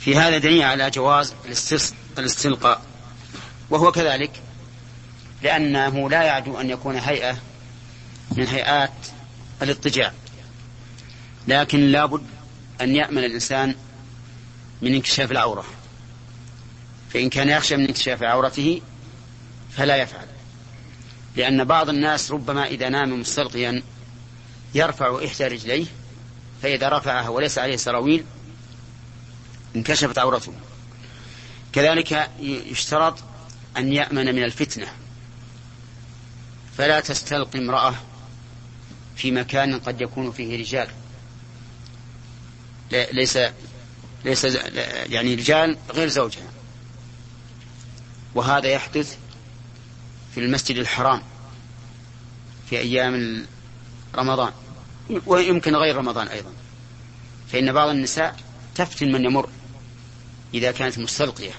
[0.00, 1.34] في هذا دليل على جواز
[2.18, 2.82] الاستلقاء
[3.70, 4.42] وهو كذلك
[5.42, 7.38] لأنه لا يعدو أن يكون هيئة
[8.36, 8.92] من هيئات
[9.62, 10.12] الاضطجاع
[11.48, 12.22] لكن لابد
[12.80, 13.74] أن يأمن الإنسان
[14.82, 15.64] من انكشاف العورة.
[17.14, 18.80] فإن كان يخشى من انكشاف عورته
[19.70, 20.26] فلا يفعل.
[21.36, 23.82] لأن بعض الناس ربما إذا نام مستلقيا
[24.74, 25.86] يرفع إحدى رجليه
[26.62, 28.24] فإذا رفعها وليس عليه سراويل
[29.76, 30.52] انكشفت عورته.
[31.72, 33.18] كذلك يشترط
[33.76, 34.92] أن يأمن من الفتنة.
[36.78, 37.94] فلا تستلقي امرأة
[39.16, 40.88] في مكان قد يكون فيه رجال.
[43.12, 43.38] ليس
[44.24, 44.44] ليس
[45.10, 46.48] يعني رجال غير زوجها.
[48.34, 49.16] وهذا يحدث
[50.34, 51.22] في المسجد الحرام
[52.70, 53.46] في أيام
[54.14, 54.52] رمضان
[55.26, 56.52] ويمكن غير رمضان أيضا.
[57.52, 58.36] فإن بعض النساء
[58.74, 59.48] تفتن من يمر
[60.54, 61.52] إذا كانت مستلقية.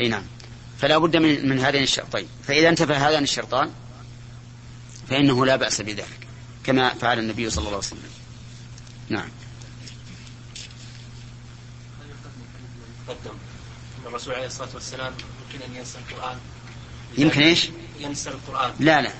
[0.00, 0.22] أي نعم.
[0.78, 3.70] فلا بد من, من هذين الشرطين فإذا انتفى هذان الشرطان
[5.08, 6.26] فإنه لا بأس بذلك
[6.64, 8.10] كما فعل النبي صلى الله عليه وسلم.
[9.08, 9.28] نعم.
[14.06, 15.14] الرسول عليه الصلاة والسلام
[15.52, 16.38] يمكن أن ينسى القرآن.
[17.18, 17.68] يمكن إيش؟
[18.00, 18.74] ينسى القرآن.
[18.80, 19.12] لا لا.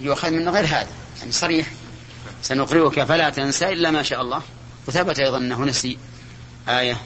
[0.00, 0.88] يؤخذ من غير هذا.
[1.18, 1.70] يعني صريح.
[2.42, 4.42] سنقرئك فلا تنسى إلا ما شاء الله.
[4.86, 5.98] وثبت أيضا أنه نسي
[6.68, 7.00] آية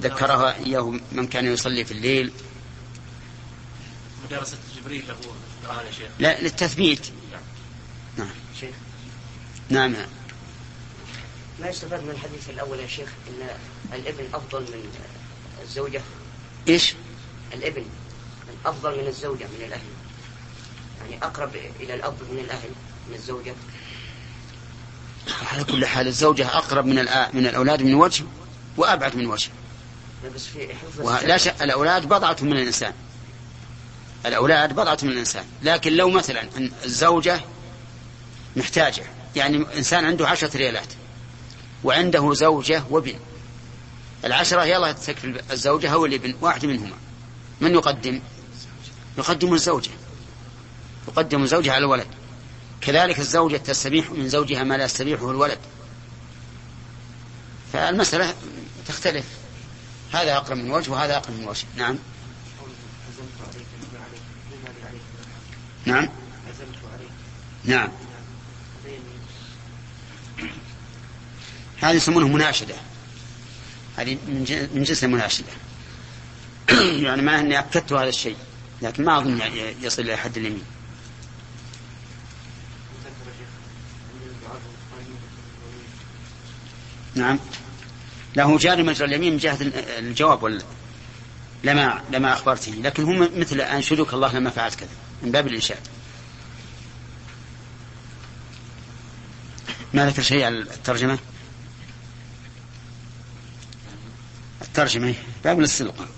[0.00, 2.32] ذكرها إياه من كان يصلي في الليل.
[4.26, 5.16] مدارسة جبريل له.
[5.62, 6.08] القرآن يا شيخ.
[6.18, 7.06] لا للتثبيت.
[8.18, 8.30] نعم.
[8.60, 8.74] شيخ.
[9.68, 9.94] نعم.
[11.60, 13.48] ما يستفاد من الحديث الأول يا شيخ أن
[13.92, 14.90] الابن أفضل من
[15.62, 16.02] الزوجة؟
[16.68, 16.94] إيش؟
[17.54, 17.84] الابن.
[18.66, 19.80] أفضل من الزوجة من الأهل.
[21.00, 22.68] يعني أقرب إلى الأب من الأهل
[23.08, 23.54] من الزوجة.
[25.52, 26.94] على كل حال الزوجة أقرب من.
[27.32, 28.24] من الأولاد من وجه
[28.76, 29.50] وأبعد من وجه.
[30.24, 30.68] لا بس في
[30.98, 32.92] ولا شك الأولاد بضعة من الإنسان.
[34.26, 35.44] الأولاد بضعة من الإنسان.
[35.62, 36.48] لكن لو مثلا
[36.84, 37.40] الزوجة
[38.56, 39.04] محتاجة
[39.36, 40.92] يعني إنسان عنده عشرة ريالات
[41.84, 43.14] وعنده زوجة وابن
[44.24, 46.96] العشرة يلا تكفي الزوجة أو الابن واحد منهما.
[47.60, 48.20] من يقدم؟
[49.20, 49.90] يقدم الزوجة
[51.08, 52.06] يقدم الزوجة على الولد.
[52.80, 55.58] كذلك الزوجة تستبيح من زوجها ما لا يستبيحه الولد.
[57.72, 58.34] فالمسألة
[58.88, 59.24] تختلف.
[60.12, 61.64] هذا أقرب من وجه وهذا أقرب من وجه.
[61.76, 61.98] نعم.
[65.86, 66.08] نعم.
[67.64, 67.88] نعم.
[71.80, 72.74] هذه يسمونها مناشدة.
[73.96, 74.18] هذه
[74.74, 75.52] من جنس المناشدة.
[77.06, 78.36] يعني ما أني أكدت هذا الشيء.
[78.82, 80.64] لكن ما أظن يعني يصل إلى حد اليمين.
[87.14, 87.38] نعم.
[88.36, 89.58] له جاري مجرى اليمين من جهة
[89.98, 90.62] الجواب ولا؟
[91.64, 92.82] لما لما أخبرتني.
[92.82, 94.88] لكن هو مثل أنشدك الله لما فعلت كذا
[95.22, 95.78] من باب الإنشاد
[99.94, 101.18] ما ذكر شيء على الترجمة؟
[104.62, 105.14] الترجمة
[105.44, 106.08] باب الاستلقاء.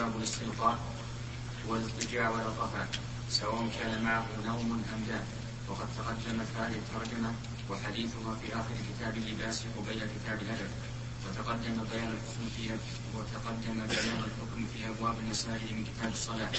[0.00, 0.78] باب الاستلقاء
[1.68, 2.84] والاضطجاع والرفع
[3.30, 5.20] سواء كان معه نوم أم لا
[5.68, 7.32] وقد تقدمت هذه الترجمة
[7.70, 10.70] وحديثها في آخر كتاب اللباس قبيل كتاب الأدب.
[11.24, 12.70] وتقدم بيان الحكم في
[13.14, 16.52] وتقدم بيان الحكم في أبواب المسائل من كتاب الصلاة.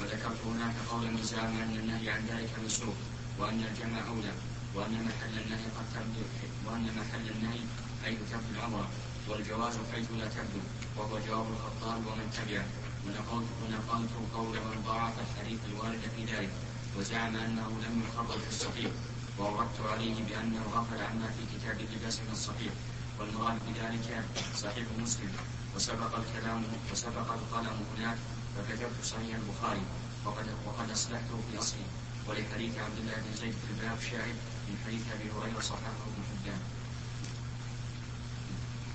[0.00, 2.94] وذكرت هناك قولا زعم أن النهي عن ذلك منسوخ
[3.38, 4.32] وأن الجمع أولى
[4.74, 6.24] وأن محل النهي قد تبدو
[6.66, 7.60] وأن محل النهي
[8.04, 8.88] حيث تبدو العمرة
[9.28, 10.62] والجواز حيث لا تبدو
[10.96, 12.64] وهو جواب الخطاب ومن تبعه.
[13.06, 16.50] ونقلت ونقلت قول من ضعف الحديث الوارد في ذلك
[16.96, 18.90] وزعم أنه لم يخرج في الصحيح
[19.38, 22.72] وأردت عليه بأنه غفل عما في كتاب اللباس من الصحيح.
[23.18, 24.24] والمراد بذلك
[24.56, 25.32] صحيح مسلم.
[25.76, 28.18] وسبق الكلام وسبق القلم هناك
[28.56, 29.82] فكتبت صحيح البخاري.
[30.24, 31.86] وقد وقد أصلحته في أصله.
[32.28, 34.36] ولحديث عبد الله بن زيد في الباب شاهد
[34.68, 36.60] من حديث أبي هريرة صححه ابن حبان.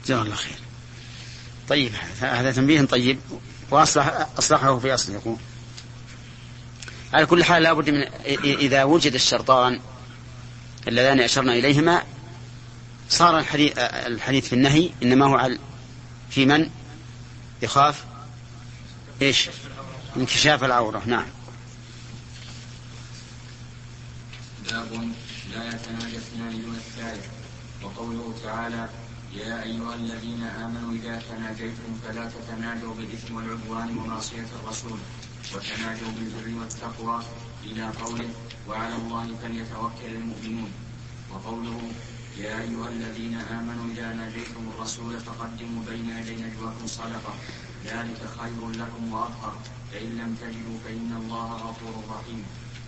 [0.08, 0.58] جزاه الله خير.
[1.70, 3.20] طيب هذا تنبيه طيب.
[3.72, 5.38] وأصلح أصلحه في أصله يقول.
[7.14, 8.02] على كل حال لابد من
[8.44, 9.80] إذا وجد الشرطان
[10.88, 12.04] اللذان أشرنا إليهما
[13.10, 15.60] صار الحديث, الحديث في النهي إنما هو على
[16.30, 16.70] في من؟
[17.62, 18.06] يخاف؟
[19.22, 19.50] إيش؟
[20.18, 21.26] انكشاف العورة نعم.
[24.70, 25.12] باب
[25.54, 27.26] لا يتناجى اثنان دون الثالث
[27.84, 28.90] وقوله تعالى
[29.38, 35.00] يا أيها الذين آمنوا إذا تناجيتم فلا تتناجوا بالإثم والعدوان ومعصية الرسول
[35.54, 37.24] وتناجوا بالبر والتقوى
[37.64, 38.30] إلى قوله
[38.70, 40.72] وعلى الله فليتوكل المؤمنون.
[41.32, 41.82] وقوله
[42.38, 47.34] يا أيها الذين آمنوا إذا ناجيتم الرسول فقدموا بين يدي نجواكم صدقة
[47.86, 49.56] ذلك خير لكم وأطهر
[49.92, 52.44] فإن لم تجدوا فإن الله غفور رحيم.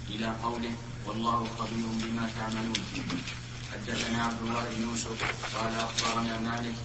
[0.09, 0.73] إلى قوله
[1.05, 2.81] والله خبير بما تعملون.
[3.73, 5.23] حدثنا عبد الله بن يوسف
[5.55, 6.75] قال أخبرنا مالك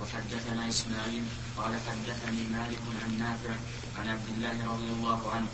[0.00, 1.24] وحدثنا إسماعيل
[1.56, 3.54] قال حدثني مالك عن نافع
[3.98, 5.46] عن عبد الله رضي الله عنه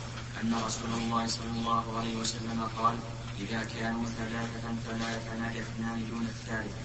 [0.43, 2.95] أن رسول الله صلى الله عليه وسلم قال
[3.39, 6.75] إذا كانوا ثلاثة فلا يتناجى اثنان دون الثالث.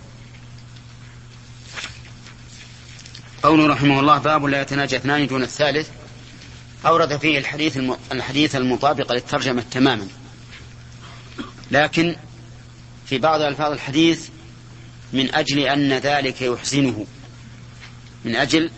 [3.42, 5.88] قوله رحمه الله باب لا يتناجى اثنان دون الثالث
[6.86, 7.78] أورد فيه الحديث
[8.12, 10.08] الحديث المطابق للترجمة تماما.
[11.70, 12.16] لكن
[13.10, 14.28] في بعض ألفاظ الحديث
[15.12, 17.06] من أجل أن ذلك يحزنه.
[18.24, 18.70] من أجل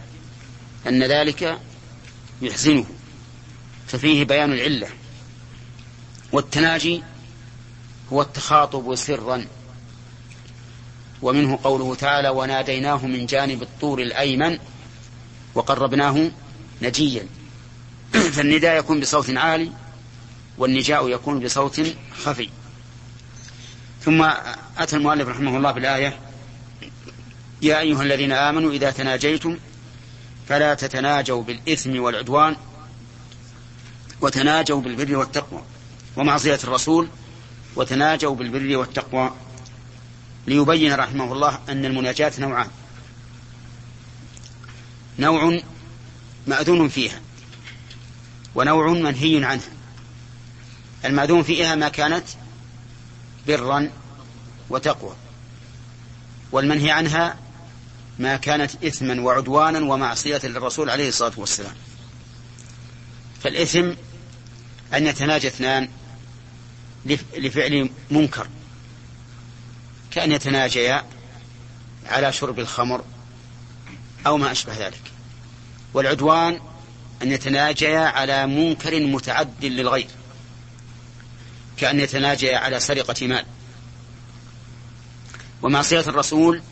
[0.86, 1.58] أن ذلك
[2.42, 2.84] يحزنه.
[3.86, 4.88] ففيه بيان العلة.
[6.32, 7.02] والتناجي
[8.12, 9.46] هو التخاطب سرا.
[11.22, 14.58] ومنه قوله تعالى وناديناه من جانب الطور الأيمن
[15.54, 16.30] وقربناه
[16.82, 17.26] نجيا.
[18.34, 19.72] فالنداء يكون بصوت عالي
[20.58, 21.80] والنجاء يكون بصوت
[22.24, 22.48] خفي.
[24.04, 24.22] ثم
[24.78, 26.18] أتى المؤلف رحمه الله بالآية
[27.62, 29.58] يا أيها الذين آمنوا إذا تناجيتم
[30.48, 32.56] فلا تتناجوا بالإثم والعدوان
[34.20, 35.62] وتناجوا بالبر والتقوى
[36.16, 37.08] ومعصية الرسول
[37.76, 39.30] وتناجوا بالبر والتقوى.
[40.46, 42.68] ليبين رحمه الله أن المناجاة نوعان
[45.18, 45.60] نوع
[46.46, 47.20] مأذون فيها
[48.54, 49.68] ونوع منهي عنها
[51.04, 52.24] المأذون فيها ما كانت
[53.46, 53.90] برا
[54.70, 55.16] وتقوى.
[56.52, 57.36] والمنهي عنها
[58.18, 61.74] ما كانت إثما وعدوانا ومعصية للرسول عليه الصلاة والسلام.
[63.42, 63.90] فالإثم
[64.94, 65.88] أن يتناجى اثنان
[67.36, 68.48] لفعل منكر.
[70.10, 71.04] كأن يتناجيا
[72.06, 73.04] على شرب الخمر
[74.26, 75.02] أو ما أشبه ذلك.
[75.94, 76.60] والعدوان
[77.22, 80.08] أن يتناجيا على منكر متعد للغير.
[81.76, 83.44] كأن يتناجيا على سرقة مال.
[85.62, 86.62] ومعصية الرسول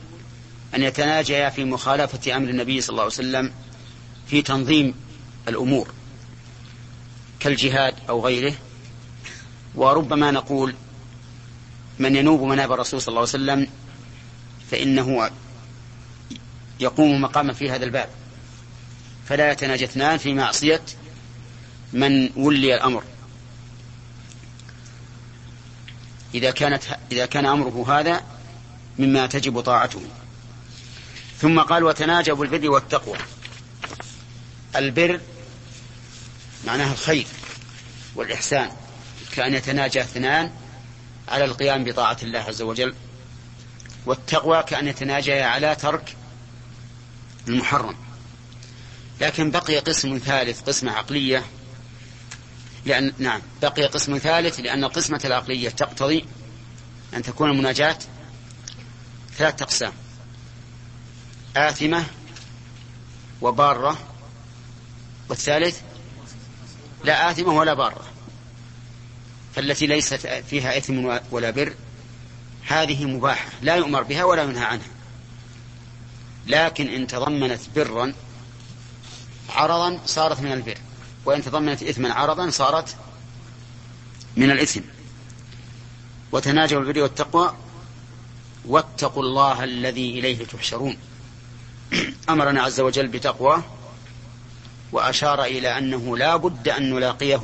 [0.75, 3.53] أن يتناجيا في مخالفة أمر النبي صلى الله عليه وسلم
[4.27, 4.95] في تنظيم
[5.49, 5.89] الأمور
[7.41, 8.55] كالجهاد أو غيره.
[9.75, 10.75] وربما نقول
[11.99, 13.69] من ينوب مناب الرسول صلى الله عليه وسلم
[14.71, 15.31] فإنه
[16.81, 18.09] يقوم مقاما في هذا الباب.
[19.29, 20.83] فلا يتناجى اثنان في معصية
[21.93, 23.03] من ولي الأمر.
[26.35, 28.25] إذا كانت إذا كان أمره هذا
[28.99, 30.03] مما تجب طاعته.
[31.39, 33.19] ثم قال وتناجوا بالبر والتقوى.
[34.77, 35.21] البر
[36.67, 37.27] معناه الخير
[38.15, 38.71] والإحسان
[39.33, 40.51] كأن يتناجى اثنان
[41.29, 42.95] على القيام بطاعة الله عز وجل
[44.07, 46.17] والتقوى كأن يتناجيا على ترك
[47.49, 47.97] المحرم.
[49.21, 51.45] لكن بقي قسم ثالث قسمة عقلية
[52.85, 56.25] لأن نعم بقي قسم ثالث لأن القسمة العقلية تقتضي
[57.15, 57.99] أن تكون المناجاة
[59.37, 59.93] ثلاثة أقسام.
[61.57, 62.05] آثمة
[63.41, 63.99] وبارة
[65.29, 65.81] والثالث
[67.05, 68.05] لا آثمة ولا بارة
[69.55, 71.75] فالتي ليست فيها إثم ولا بر
[72.67, 74.91] هذه مباحة لا يؤمر بها ولا ينهى عنها.
[76.47, 78.13] لكن إن تضمنت برا
[79.49, 80.79] عرضا صارت من البر.
[81.25, 82.97] وإن تضمنت إثما عرضا صارت
[84.37, 84.81] من الإثم.
[86.33, 87.55] وتناجوا البر والتقوى.
[88.65, 90.97] واتقوا الله الذي إليه تحشرون.
[92.29, 93.63] أمرنا عز وجل بتقوى.
[94.93, 97.43] وأشار إلى أنه لا بد أن نلاقيه.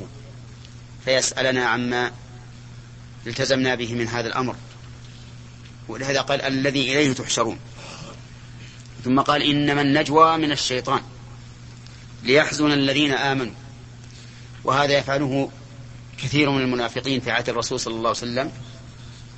[1.04, 2.10] فيسألنا عما
[3.26, 4.56] التزمنا به من هذا الأمر.
[5.88, 7.58] ولهذا قال الذي إليه تحشرون.
[9.04, 11.00] ثم قال إنما النجوى من الشيطان.
[12.22, 13.65] ليحزن الذين آمنوا.
[14.66, 15.50] وهذا يفعله
[16.18, 18.52] كثير من المنافقين في عهد الرسول صلى الله عليه وسلم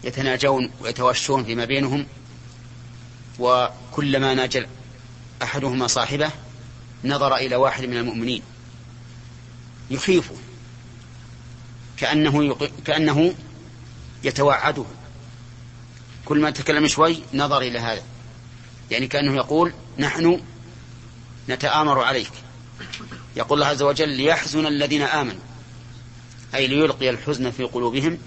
[0.05, 2.07] يتناجون ويتوشون فيما بينهم
[3.39, 4.67] وكلما ناجى
[5.43, 6.31] أحدهما صاحبه
[7.05, 8.43] نظر إلى واحد من المؤمنين
[9.91, 10.35] يخيفه
[11.97, 12.71] كأنه يق...
[12.85, 13.35] كأنه
[14.25, 14.85] يتوعده.
[16.25, 18.03] كل ما تكلم شوي نظر إلى هذا
[18.91, 20.41] يعني كأنه يقول نحن
[21.49, 22.31] نتآمر عليك.
[23.39, 25.41] يقول الله عز وجل ليحزن الذين آمنوا.
[26.55, 28.19] أي ليلقي الحزن في قلوبهم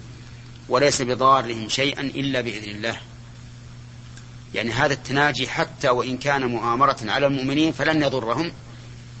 [0.68, 2.96] وليس بضارهم شيئا إلا بإذن الله.
[4.54, 8.52] يعني هذا التناجي حتى وإن كان مؤامرة على المؤمنين فلن يضرهم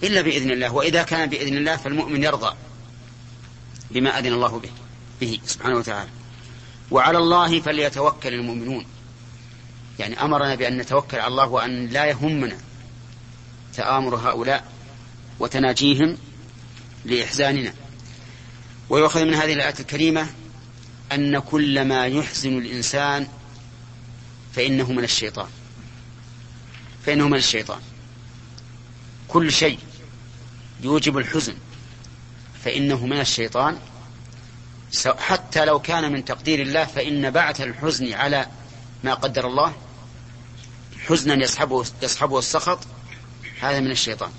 [0.02, 0.74] إلا بإذن الله.
[0.74, 2.56] وإذا كان بإذن الله فالمؤمن يرضى
[3.90, 4.70] بما أذن الله به
[5.20, 6.10] به سبحانه وتعالى.
[6.90, 8.84] وعلى الله فليتوكل المؤمنون.
[9.98, 12.56] يعني أمرنا بأن نتوكل على الله وأن لا يهمنا
[13.74, 14.72] تآمر هؤلاء.
[15.42, 16.18] وتناجيهم
[17.04, 17.74] لإحزاننا.
[18.88, 20.26] ويؤخذ من هذه الآية الكريمة
[21.12, 23.28] أن كل ما يحزن الإنسان
[24.52, 25.48] فإنه من الشيطان.
[27.06, 27.80] فإنه من الشيطان.
[29.28, 29.78] كل شيء
[30.80, 31.54] يوجب الحزن
[32.64, 33.78] فإنه من الشيطان.
[35.06, 38.46] حتى لو كان من تقدير الله فإن بعث الحزن على
[39.04, 39.74] ما قدر الله.
[41.06, 42.78] حزنا يصحبه يصحبه السخط.
[43.60, 44.30] هذا من الشيطان.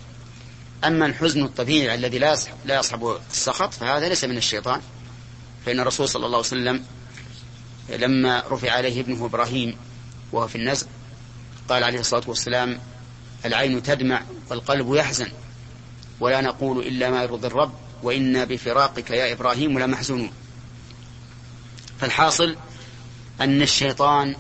[0.84, 4.82] أما الحزن الطبيعي الذي لا لا يصحبه السخط فهذا ليس من الشيطان.
[5.66, 6.84] فإن الرسول صلى الله عليه وسلم
[7.90, 9.78] لما رفع عليه ابنه إبراهيم
[10.32, 10.88] وهو في النزع
[11.70, 12.80] قال عليه الصلاة والسلام
[13.46, 15.28] العين تدمع والقلب يحزن
[16.20, 17.74] ولا نقول إلا ما يرضي الرب
[18.04, 20.32] وإنا بفراقك يا إبراهيم لمحزونون
[22.00, 22.56] فالحاصل
[23.42, 24.36] أن الشيطان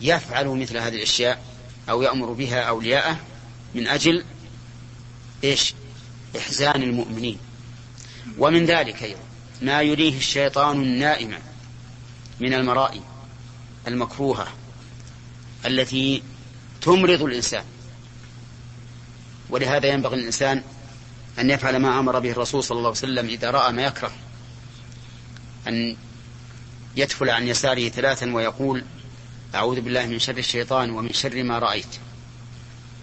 [0.00, 1.42] يفعل مثل هذه الأشياء
[1.90, 3.16] أو يأمر بها أولياءه
[3.74, 4.24] من أجل
[5.44, 5.74] إيش؟
[6.38, 7.38] إحزان المؤمنين.
[8.38, 9.20] ومن ذلك أيضا
[9.62, 11.38] ما يريه الشيطان النائم
[12.40, 13.00] من المرائي
[13.88, 14.48] المكروهة
[15.66, 16.22] التي
[16.80, 17.64] تمرض الإنسان.
[19.50, 20.62] ولهذا ينبغي الإنسان
[21.38, 24.12] أن يفعل ما أمر به الرسول صلى الله عليه وسلم إذا رأى ما يكره.
[25.68, 25.96] أن
[26.96, 28.84] يتفل عن يساره ثلاثا ويقول
[29.54, 31.98] أعوذ بالله من شر الشيطان ومن شر ما رأيت.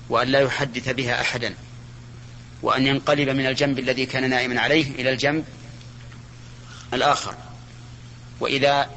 [0.09, 1.55] وأن لا يحدث بها أحدا.
[2.61, 5.45] وأن ينقلب من الجنب الذي كان نائما عليه إلى الجنب
[6.93, 7.35] الآخر.
[8.39, 8.89] وإذا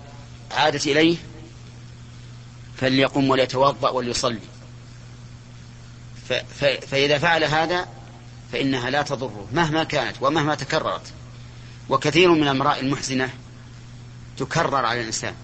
[0.50, 1.16] عادت إليه
[2.76, 4.40] فليقم وليتوضأ وليصلي.
[6.90, 7.88] فإذا فعل هذا
[8.52, 11.12] فإنها لا تضره مهما كانت ومهما تكررت.
[11.88, 13.30] وكثير من الأمراء المحزنة
[14.36, 15.34] تكرر على الإنسان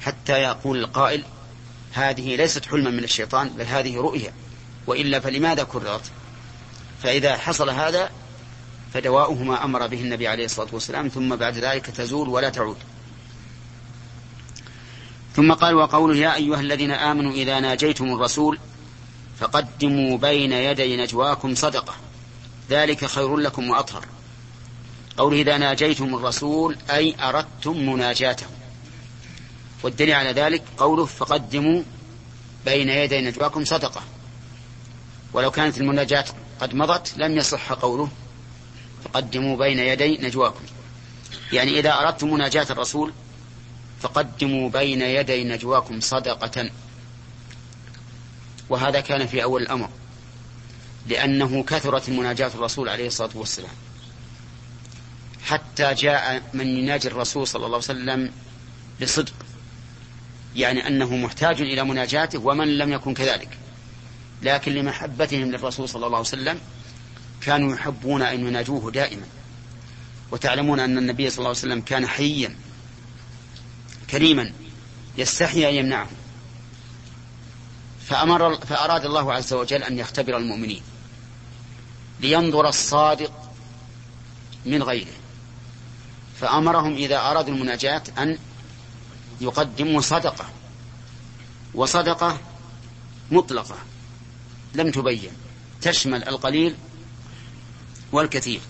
[0.00, 1.24] حتى يقول القائل
[1.92, 4.32] هذه ليست حلما من الشيطان بل هذه رؤيا
[4.86, 6.10] وإلا فلماذا كررت؟
[7.06, 8.10] فإذا حصل هذا
[8.94, 12.76] فدواؤه ما أمر به النبي عليه الصلاة والسلام ثم بعد ذلك تزول ولا تعود.
[15.36, 18.58] ثم قال وقوله يا أيها الذين آمنوا إذا ناجيتم الرسول
[19.40, 21.94] فقدموا بين يدي نجواكم صدقة.
[22.70, 24.04] ذلك خير لكم وأطهر.
[25.16, 28.46] قوله إذا ناجيتم الرسول أي أردتم مناجاته
[29.82, 31.82] والدليل على ذلك قوله فقدموا
[32.64, 34.02] بين يدي نجواكم صدقة.
[35.32, 36.24] ولو كانت المناجاة
[36.60, 38.08] قد مضت لم يصح قوله.
[39.04, 40.64] فقدموا بين يدي نجواكم.
[41.52, 43.12] يعني إذا أردتم مناجاة الرسول
[44.00, 46.70] فقدموا بين يدي نجواكم صدقة.
[48.68, 49.88] وهذا كان في أول الأمر
[51.06, 53.74] لأنه كثرت المناجاة الرسول عليه الصلاة والسلام.
[55.44, 58.32] حتى جاء من يناجي الرسول صلى الله عليه وسلم
[59.02, 59.34] بصدق
[60.56, 63.58] يعني أنه محتاج إلى مناجاته ومن لم يكن كذلك.
[64.42, 66.60] لكن لمحبتهم للرسول صلى الله عليه وسلم
[67.40, 69.26] كانوا يحبون أن يناجوه دائما.
[70.32, 72.56] وتعلمون أن النبي صلى الله عليه وسلم كان حيا
[74.10, 74.52] كريما
[75.18, 76.08] يستحي أن يمنعه.
[78.06, 80.82] فأمر فأراد الله عز وجل أن يختبر المؤمنين
[82.20, 83.32] لينظر الصادق
[84.66, 85.12] من غيره.
[86.40, 88.38] فأمرهم إذا أرادوا المناجاة أن
[89.40, 90.44] يقدموا صدقة
[91.74, 92.38] وصدقة
[93.30, 93.76] مطلقة.
[94.76, 95.30] لم تبين.
[95.82, 96.74] تشمل القليل
[98.12, 98.60] والكثير.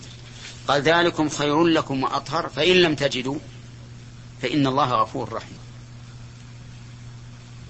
[0.67, 3.39] قال ذلكم خير لكم وأطهر فإن لم تجدوا
[4.41, 5.57] فإن الله غفور رحيم.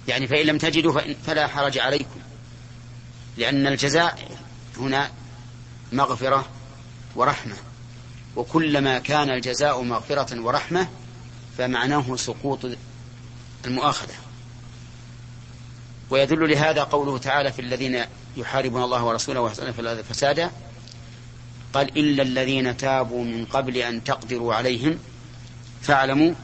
[0.08, 2.20] يعني فإن لم تجدوا فلا حرج عليكم
[3.36, 4.38] لأن الجزاء
[4.76, 5.10] هنا
[5.92, 6.48] مغفرة
[7.16, 7.56] ورحمة.
[8.36, 10.88] وكلما كان الجزاء مغفرة ورحمة
[11.58, 12.60] فمعناه سقوط
[13.64, 14.14] المؤاخذة.
[16.10, 18.04] ويدل لهذا قوله تعالى في الذين
[18.38, 20.50] يحاربون الله ورسوله ويحسنون في الأرض فسادا.
[21.74, 24.98] قال إلا الذين تابوا من قبل أن تقدروا عليهم
[25.82, 26.34] فاعلموا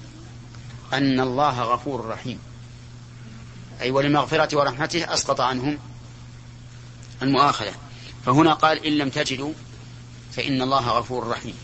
[0.93, 2.39] أن الله غفور رحيم.
[3.81, 5.79] أي ولمغفرة ورحمته أسقط عنهم
[7.23, 7.73] المؤاخذة
[8.27, 9.53] فهنا قال إن لم تجدوا
[10.33, 11.55] فإن الله غفور رحيم.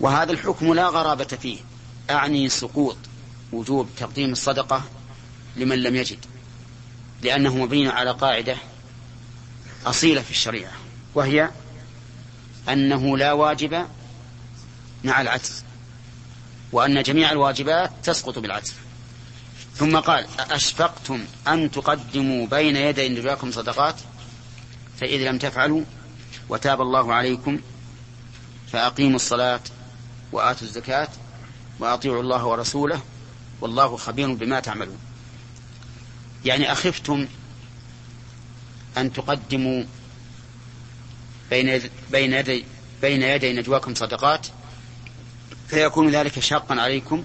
[0.00, 1.58] وهذا الحكم لا غرابة فيه.
[2.10, 2.96] أعني سقوط
[3.52, 4.82] وجوب تقديم الصدقة
[5.56, 6.18] لمن لم يجد.
[7.22, 8.56] لأنه مبني على قاعدة
[9.86, 10.72] أصيلة في الشريعة
[11.14, 11.50] وهي
[12.68, 13.86] أنه لا واجب
[15.04, 15.64] مع العجز
[16.72, 18.74] وأن جميع الواجبات تسقط بالعجز
[19.74, 23.94] ثم قال أشفقتم أن تقدموا بين يدي نجواكم صدقات؟
[25.00, 25.82] فإذا لم تفعلوا
[26.48, 27.60] وتاب الله عليكم
[28.72, 29.60] فأقيموا الصلاة
[30.32, 31.08] وآتوا الزكاة
[31.78, 33.02] وأطيعوا الله ورسوله
[33.60, 34.98] والله خبير بما تعملون.
[36.44, 37.28] يعني أخفتم
[38.98, 39.84] أن تقدموا
[41.50, 42.64] بين بين يدي
[43.02, 44.46] بين يدي نجواكم صدقات
[45.68, 47.24] فيكون ذلك شاقا عليكم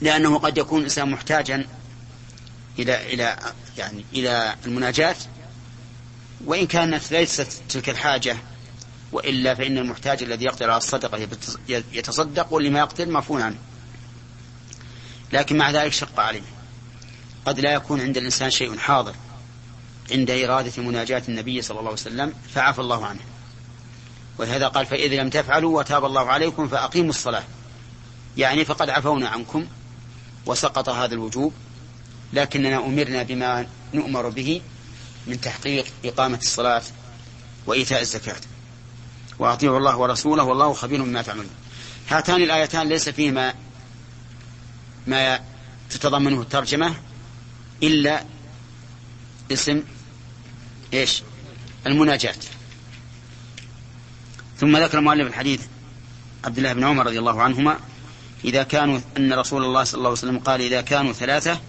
[0.00, 1.66] لأنه قد يكون الإنسان محتاجا
[2.78, 3.36] إلى إلى
[3.78, 5.16] يعني إلى المناجاة
[6.44, 8.36] وإن كانت ليست تلك الحاجة
[9.12, 11.28] وإلا فإن المحتاج الذي يقدر على الصدقة
[11.68, 13.56] يتصدق واللي ما يقدر مفهوم عنه.
[15.32, 16.42] لكن مع ذلك شق عليه.
[17.46, 19.14] قد لا يكون عند الإنسان شيء حاضر.
[20.10, 23.20] عند إرادة مناجاة النبي صلى الله عليه وسلم فعفى الله عنه.
[24.38, 27.44] ولهذا قال فإذا لم تفعلوا وتاب الله عليكم فأقيموا الصلاة.
[28.36, 29.66] يعني فقد عفونا عنكم
[30.46, 31.52] وسقط هذا الوجوب
[32.32, 34.60] لكننا أمرنا بما نؤمر به
[35.26, 36.82] من تحقيق إقامة الصلاة
[37.66, 38.40] وإيتاء الزكاة.
[39.38, 41.50] وأطيعوا الله ورسوله والله خبير بما تعملون.
[42.08, 43.54] هاتان الآيتان ليس فيهما
[45.06, 45.40] ما
[45.90, 46.94] تتضمنه الترجمة
[47.82, 48.24] إلا
[49.52, 49.82] اسم
[50.94, 51.22] إيش؟
[51.86, 52.34] المناجاة.
[54.58, 55.60] ثم ذكر مؤلف الحديث
[56.44, 57.78] عبد الله بن عمر رضي الله عنهما
[58.44, 61.60] إذا كانوا أن رسول الله صلى الله عليه وسلم قال إذا كانوا ثلاثة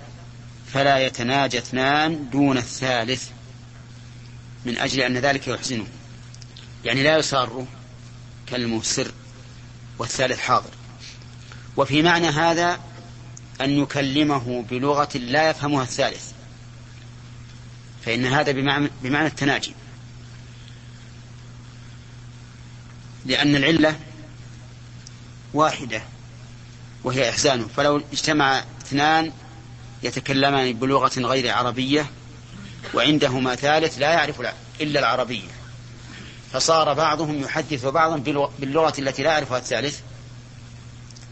[0.73, 3.29] فلا يتناجى اثنان دون الثالث
[4.65, 5.85] من أجل أن ذلك يحزنه.
[6.85, 7.65] يعني لا يسار
[8.49, 9.11] كلمه سر
[9.99, 10.69] والثالث حاضر.
[11.77, 12.79] وفي معنى هذا
[13.61, 16.31] أن يكلمه بلغة لا يفهمها الثالث.
[18.05, 19.73] فإن هذا بمعنى, بمعنى التناجي.
[23.25, 23.99] لأن العلة
[25.53, 26.01] واحدة
[27.03, 29.31] وهي إحزانه فلو اجتمع اثنان
[30.03, 32.05] يتكلمان بلغة غير عربية
[32.93, 34.41] وعندهما ثالث لا يعرف
[34.81, 35.49] إلا العربية.
[36.53, 38.17] فصار بعضهم يحدث بعضا
[38.59, 39.99] باللغة التي لا يعرفها الثالث.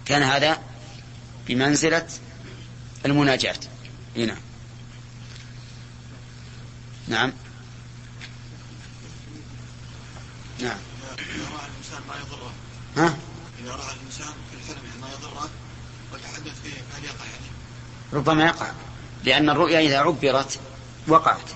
[0.06, 0.58] كان هذا
[1.48, 2.08] بمنزلة
[3.06, 3.56] المناجاة.
[4.18, 4.38] هنا.
[7.08, 7.34] نعم.
[10.60, 10.78] نعم.
[11.20, 12.52] إذا رأى الإنسان ما يضره.
[12.98, 13.18] ها؟
[13.64, 15.50] إذا رأى الإنسان في الحلم ما يضره
[16.14, 17.46] وتحدث فيه هل يقع يعني؟
[18.14, 18.72] ربما يقع
[19.24, 20.60] لأن الرؤيا إذا عبرت
[21.08, 21.50] وقعت.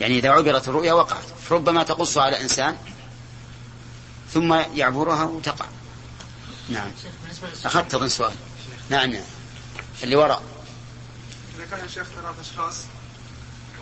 [0.00, 1.24] يعني إذا عبرت الرؤيا وقعت.
[1.50, 2.76] ربما تقص على إنسان
[4.32, 5.66] ثم يعبرها وتقع.
[6.68, 6.90] نعم.
[7.64, 8.34] أخذت أظن سؤال.
[8.90, 9.10] نعم.
[9.10, 9.22] نعم
[10.02, 10.42] اللي وراء.
[11.56, 12.76] إذا كان الشيخ ثلاث أشخاص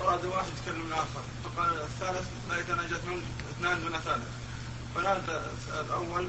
[0.05, 2.95] أراد واحد يتكلم الآخر فقال الثالث لا يتناجى
[3.57, 4.25] اثنان دون ثالث.
[4.95, 5.41] فنادى
[5.87, 6.29] الأول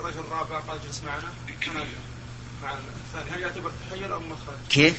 [0.00, 1.28] رجل رابع قال اجلس معنا.
[1.66, 1.88] تناجى
[2.62, 3.30] مع الثاني.
[3.36, 4.98] هل يعتبر تحير أو مخرج؟ كيف؟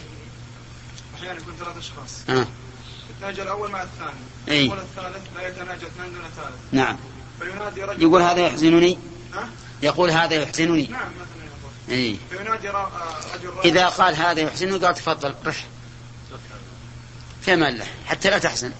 [1.16, 2.30] أحيانا يكون ثلاث أشخاص.
[2.30, 2.48] آه.
[3.10, 4.20] يتناجى الأول مع الثاني.
[4.50, 4.66] أي.
[4.66, 6.56] يقول الثالث لا يتناجى اثنان دون ثالث.
[6.72, 6.98] نعم.
[7.40, 9.00] فينادي رجل يقول هذا يحزنني؟
[9.34, 9.50] ها؟
[9.82, 10.88] يقول هذا يحزنني.
[10.88, 11.72] نعم مثلا يقول.
[12.00, 12.18] إيه.
[12.30, 12.92] فينادي را-
[13.36, 15.66] رجل راعي إذا قال هذا يحسن قال تفضل رح
[17.50, 18.72] أمان الله حتى لا تحزن.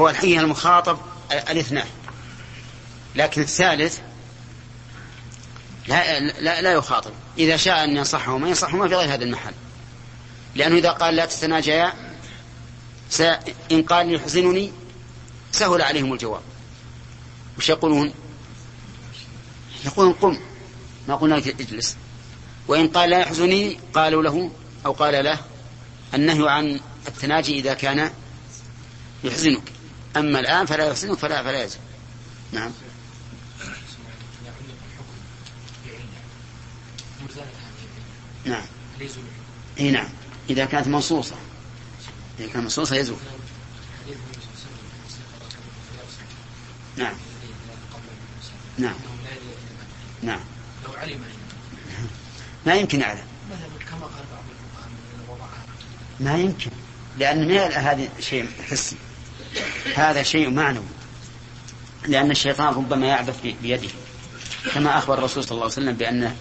[0.00, 0.98] هو الحين المخاطب
[1.32, 1.86] الاثنان.
[3.14, 3.98] لكن الثالث
[5.88, 7.12] لا لا, لا يخاطب.
[7.38, 9.54] إذا شاء أن ينصحهما ينصحهما في غير هذا المحل.
[10.54, 11.92] لأنه إذا قال لا تتناجيا.
[13.72, 14.72] إن قال يحزنني
[15.52, 16.42] سهل عليهم الجواب.
[17.58, 18.12] وش يقولون؟
[19.84, 20.38] يقولون قم.
[21.08, 21.96] ما قلنا لك اجلس.
[22.68, 24.50] وإن قال لا يحزنني قالوا له
[24.86, 25.38] أو قال له
[26.14, 28.10] النهي عن التناجي إذا كان
[29.24, 29.72] يحزنك.
[30.16, 31.78] أما الآن فلا يحزنك فلا فلا يجب
[32.52, 32.70] نعم.
[38.44, 38.66] نعم.
[39.80, 40.08] إي نعم.
[40.50, 41.36] إذا كانت منصوصة.
[42.38, 43.18] إذا كانت منصوصة يزول.
[46.96, 47.14] نعم.
[48.78, 48.94] نعم.
[50.22, 50.40] نعم.
[50.84, 51.20] لو علم.
[52.66, 55.64] ما يمكن يعلم مثلا كما قال بعض الفقهاء من وضعها
[56.20, 56.70] ما يمكن
[57.18, 58.96] لأن ما هذا شيء حسي.
[59.94, 60.84] هذا شيء معنوي
[62.08, 63.88] لأن الشيطان ربما يعبث بيده.
[64.74, 66.36] كما أخبر الرسول صلى الله عليه وسلم بأن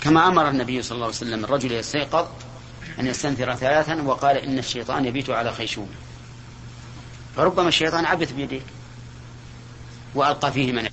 [0.00, 2.26] كما أمر النبي صلى الله عليه وسلم الرجل يستيقظ
[3.00, 5.88] أن يستنثر ثلاثا وقال إن الشيطان يبيت على خيشوم.
[7.36, 8.60] فربما الشيطان عبث بيديه
[10.14, 10.86] وألقى فيه من